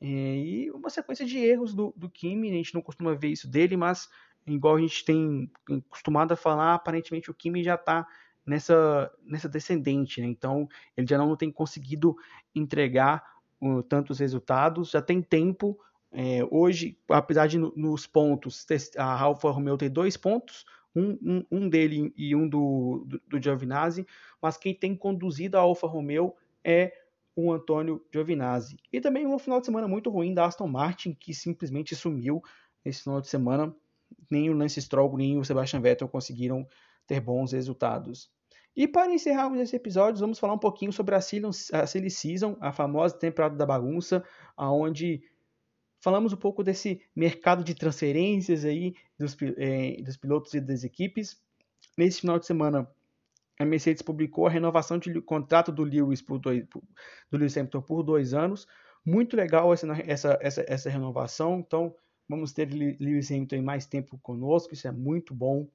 É, 0.00 0.06
e 0.06 0.70
uma 0.72 0.90
sequência 0.90 1.24
de 1.24 1.38
erros 1.38 1.74
do, 1.74 1.92
do 1.96 2.10
Kimi, 2.10 2.50
a 2.50 2.54
gente 2.54 2.74
não 2.74 2.82
costuma 2.82 3.14
ver 3.14 3.28
isso 3.28 3.48
dele, 3.48 3.76
mas 3.76 4.08
igual 4.46 4.76
a 4.76 4.80
gente 4.80 5.04
tem 5.04 5.48
costumado 5.88 6.32
a 6.32 6.36
falar, 6.36 6.74
aparentemente 6.74 7.30
o 7.30 7.34
Kimi 7.34 7.62
já 7.62 7.76
está 7.76 8.04
nessa, 8.44 9.12
nessa 9.24 9.48
descendente, 9.48 10.20
né? 10.20 10.26
então 10.26 10.68
ele 10.96 11.06
já 11.06 11.16
não 11.16 11.36
tem 11.36 11.52
conseguido 11.52 12.16
entregar 12.54 13.24
uh, 13.60 13.82
tantos 13.84 14.18
resultados, 14.18 14.90
já 14.90 15.00
tem 15.00 15.22
tempo. 15.22 15.78
É, 16.10 16.40
hoje, 16.50 16.98
apesar 17.08 17.46
de 17.46 17.56
nos 17.58 18.06
pontos, 18.06 18.66
a 18.98 19.22
Alfa 19.22 19.50
Romeo 19.50 19.78
tem 19.78 19.88
dois 19.88 20.16
pontos, 20.16 20.66
um, 20.94 21.18
um, 21.22 21.44
um 21.50 21.68
dele 21.68 22.12
e 22.16 22.34
um 22.34 22.48
do, 22.48 23.04
do, 23.06 23.22
do 23.28 23.42
Giovinazzi, 23.42 24.06
mas 24.40 24.56
quem 24.56 24.74
tem 24.74 24.94
conduzido 24.94 25.56
a 25.56 25.60
Alfa 25.60 25.86
Romeo 25.86 26.34
é 26.64 26.92
o 27.34 27.52
Antônio 27.52 28.04
Giovinazzi. 28.12 28.76
E 28.92 29.00
também 29.00 29.26
um 29.26 29.38
final 29.38 29.60
de 29.60 29.66
semana 29.66 29.88
muito 29.88 30.10
ruim 30.10 30.34
da 30.34 30.44
Aston 30.44 30.68
Martin, 30.68 31.14
que 31.14 31.32
simplesmente 31.32 31.96
sumiu 31.96 32.42
nesse 32.84 33.02
final 33.02 33.20
de 33.20 33.28
semana 33.28 33.74
nem 34.30 34.50
o 34.50 34.52
Lance 34.52 34.80
Stroll 34.80 35.16
nem 35.16 35.38
o 35.38 35.44
Sebastian 35.44 35.80
Vettel 35.80 36.08
conseguiram 36.08 36.66
ter 37.06 37.20
bons 37.20 37.52
resultados. 37.52 38.30
E 38.74 38.88
para 38.88 39.12
encerrarmos 39.12 39.60
esse 39.60 39.76
episódio, 39.76 40.20
vamos 40.20 40.38
falar 40.38 40.54
um 40.54 40.58
pouquinho 40.58 40.92
sobre 40.92 41.14
a 41.14 41.20
Silly 41.20 42.10
Season, 42.10 42.56
a 42.58 42.72
famosa 42.72 43.18
temporada 43.18 43.54
da 43.54 43.66
bagunça, 43.66 44.24
aonde 44.56 45.22
falamos 46.02 46.32
um 46.32 46.36
pouco 46.36 46.64
desse 46.64 47.00
mercado 47.14 47.62
de 47.62 47.74
transferências 47.74 48.64
aí 48.64 48.94
dos, 49.16 49.36
eh, 49.56 50.02
dos 50.02 50.16
pilotos 50.16 50.52
e 50.52 50.60
das 50.60 50.82
equipes. 50.82 51.40
Nesse 51.96 52.20
final 52.20 52.38
de 52.38 52.44
semana, 52.46 52.90
a 53.58 53.64
Mercedes 53.64 54.02
publicou 54.02 54.46
a 54.46 54.50
renovação 54.50 54.98
de 54.98 55.20
contrato 55.20 55.70
do 55.70 55.84
Lewis, 55.84 56.20
por 56.20 56.38
dois, 56.38 56.66
do 57.30 57.38
Lewis 57.38 57.56
Hamilton 57.56 57.82
por 57.82 58.02
dois 58.02 58.34
anos. 58.34 58.66
Muito 59.04 59.36
legal 59.36 59.72
essa, 59.72 59.86
essa, 60.04 60.38
essa, 60.42 60.64
essa 60.66 60.90
renovação. 60.90 61.60
Então, 61.60 61.94
vamos 62.28 62.52
ter 62.52 62.68
Lewis 62.68 63.30
Hamilton 63.30 63.62
mais 63.62 63.86
tempo 63.86 64.18
conosco. 64.18 64.74
Isso 64.74 64.88
é 64.88 64.92
muito 64.92 65.32
bom. 65.32 65.68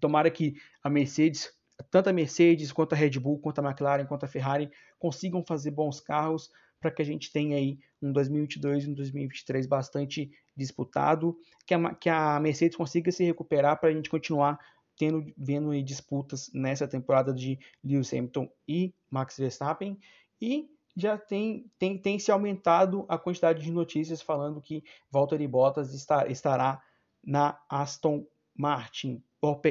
Tomara 0.00 0.30
que 0.30 0.56
a 0.82 0.90
Mercedes 0.90 1.52
tanto 1.90 2.10
a 2.10 2.12
Mercedes, 2.12 2.72
quanto 2.72 2.92
a 2.92 2.96
Red 2.96 3.18
Bull, 3.18 3.38
quanto 3.38 3.60
a 3.60 3.64
McLaren, 3.64 4.04
quanto 4.04 4.24
a 4.24 4.28
Ferrari 4.28 4.70
consigam 4.98 5.42
fazer 5.42 5.70
bons 5.70 5.98
carros 5.98 6.50
para 6.80 6.90
que 6.90 7.02
a 7.02 7.04
gente 7.04 7.30
tenha 7.30 7.56
aí 7.56 7.78
um 8.02 8.12
2022 8.12 8.84
e 8.84 8.90
um 8.90 8.94
2023 8.94 9.66
bastante 9.66 10.30
disputado, 10.56 11.36
que 11.66 11.74
a, 11.74 11.94
que 11.94 12.08
a 12.08 12.40
Mercedes 12.40 12.76
consiga 12.76 13.12
se 13.12 13.24
recuperar 13.24 13.78
para 13.78 13.90
a 13.90 13.92
gente 13.92 14.10
continuar 14.10 14.58
tendo 14.96 15.24
vendo 15.36 15.70
aí 15.70 15.82
disputas 15.82 16.50
nessa 16.52 16.88
temporada 16.88 17.32
de 17.32 17.58
Lewis 17.82 18.12
Hamilton 18.12 18.50
e 18.66 18.94
Max 19.10 19.36
Verstappen 19.38 19.98
e 20.40 20.68
já 20.96 21.16
tem, 21.16 21.70
tem, 21.78 21.96
tem 21.96 22.18
se 22.18 22.30
aumentado 22.30 23.06
a 23.08 23.16
quantidade 23.16 23.62
de 23.62 23.70
notícias 23.70 24.20
falando 24.20 24.60
que 24.60 24.82
Valtteri 25.10 25.46
Bottas 25.46 25.94
está, 25.94 26.26
estará 26.26 26.82
na 27.24 27.58
Aston 27.68 28.26
Martin 28.54 29.22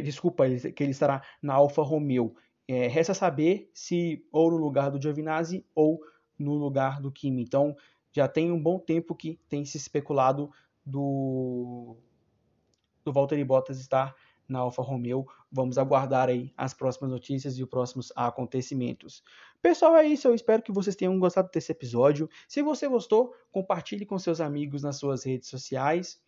desculpa, 0.03 0.45
que 0.75 0.83
ele 0.83 0.91
estará 0.91 1.21
na 1.41 1.53
Alfa 1.53 1.81
Romeo. 1.81 2.35
É, 2.67 2.87
resta 2.87 3.13
saber 3.13 3.69
se 3.73 4.25
ou 4.31 4.51
no 4.51 4.57
lugar 4.57 4.91
do 4.91 5.01
Giovinazzi 5.01 5.65
ou 5.73 5.99
no 6.39 6.53
lugar 6.53 7.01
do 7.01 7.11
Kimi. 7.11 7.43
Então, 7.43 7.75
já 8.11 8.27
tem 8.27 8.51
um 8.51 8.61
bom 8.61 8.79
tempo 8.79 9.15
que 9.15 9.39
tem 9.47 9.65
se 9.65 9.77
especulado 9.77 10.49
do, 10.85 11.97
do 13.03 13.13
Valtteri 13.13 13.43
Bottas 13.43 13.79
estar 13.79 14.15
na 14.47 14.59
Alfa 14.59 14.81
Romeo. 14.81 15.27
Vamos 15.51 15.77
aguardar 15.77 16.29
aí 16.29 16.51
as 16.57 16.73
próximas 16.73 17.11
notícias 17.11 17.57
e 17.57 17.63
os 17.63 17.69
próximos 17.69 18.11
acontecimentos. 18.15 19.23
Pessoal, 19.61 19.95
é 19.95 20.05
isso. 20.07 20.27
Eu 20.27 20.33
espero 20.33 20.63
que 20.63 20.71
vocês 20.71 20.95
tenham 20.95 21.19
gostado 21.19 21.49
desse 21.53 21.71
episódio. 21.71 22.29
Se 22.47 22.61
você 22.61 22.87
gostou, 22.87 23.35
compartilhe 23.51 24.05
com 24.05 24.17
seus 24.17 24.41
amigos 24.41 24.81
nas 24.81 24.95
suas 24.95 25.23
redes 25.23 25.49
sociais 25.49 26.19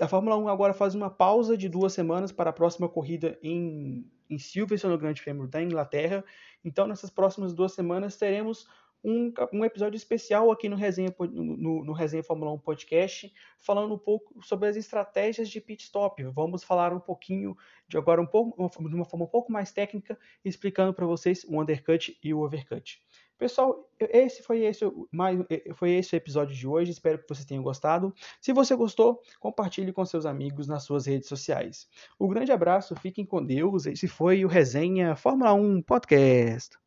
a 0.00 0.08
Fórmula 0.08 0.36
1 0.36 0.48
agora 0.48 0.72
faz 0.72 0.94
uma 0.94 1.10
pausa 1.10 1.56
de 1.56 1.68
duas 1.68 1.92
semanas 1.92 2.32
para 2.32 2.50
a 2.50 2.52
próxima 2.52 2.88
corrida 2.88 3.38
em, 3.42 4.04
em 4.32 4.38
Silverstone, 4.38 4.94
no 4.94 4.98
Grande 4.98 5.22
Prêmio 5.22 5.46
da 5.46 5.62
Inglaterra. 5.62 6.24
Então, 6.64 6.86
nessas 6.86 7.10
próximas 7.10 7.52
duas 7.52 7.72
semanas, 7.72 8.16
teremos 8.16 8.66
um, 9.04 9.32
um 9.52 9.64
episódio 9.64 9.96
especial 9.96 10.50
aqui 10.50 10.68
no 10.68 10.76
Resenha, 10.76 11.14
no, 11.18 11.84
no 11.84 11.92
Resenha 11.92 12.22
Fórmula 12.22 12.52
1 12.52 12.58
Podcast, 12.58 13.32
falando 13.58 13.94
um 13.94 13.98
pouco 13.98 14.42
sobre 14.42 14.68
as 14.68 14.76
estratégias 14.76 15.50
de 15.50 15.60
pit 15.60 15.84
stop. 15.84 16.22
Vamos 16.24 16.62
falar 16.62 16.92
um 16.92 17.00
pouquinho 17.00 17.56
de 17.88 17.98
agora 17.98 18.22
um 18.22 18.26
pouco, 18.26 18.56
de 18.56 18.94
uma 18.94 19.04
forma 19.04 19.24
um 19.24 19.28
pouco 19.28 19.50
mais 19.50 19.72
técnica, 19.72 20.18
explicando 20.44 20.94
para 20.94 21.04
vocês 21.04 21.44
o 21.44 21.60
undercut 21.60 22.16
e 22.22 22.32
o 22.32 22.40
overcut. 22.40 23.02
Pessoal, 23.38 23.88
esse 23.98 24.42
foi 24.42 24.60
esse, 24.60 24.84
mais, 25.10 25.38
foi 25.74 25.92
esse 25.92 26.14
o 26.14 26.16
episódio 26.16 26.54
de 26.54 26.66
hoje. 26.66 26.90
Espero 26.92 27.18
que 27.18 27.28
vocês 27.28 27.44
tenham 27.44 27.62
gostado. 27.62 28.14
Se 28.40 28.52
você 28.52 28.74
gostou, 28.74 29.20
compartilhe 29.40 29.92
com 29.92 30.04
seus 30.04 30.26
amigos 30.26 30.66
nas 30.66 30.84
suas 30.84 31.06
redes 31.06 31.28
sociais. 31.28 31.88
Um 32.20 32.28
grande 32.28 32.52
abraço, 32.52 32.94
fiquem 32.96 33.24
com 33.24 33.44
Deus. 33.44 33.86
Esse 33.86 34.06
foi 34.06 34.44
o 34.44 34.48
Resenha 34.48 35.16
Fórmula 35.16 35.52
1 35.54 35.82
Podcast. 35.82 36.81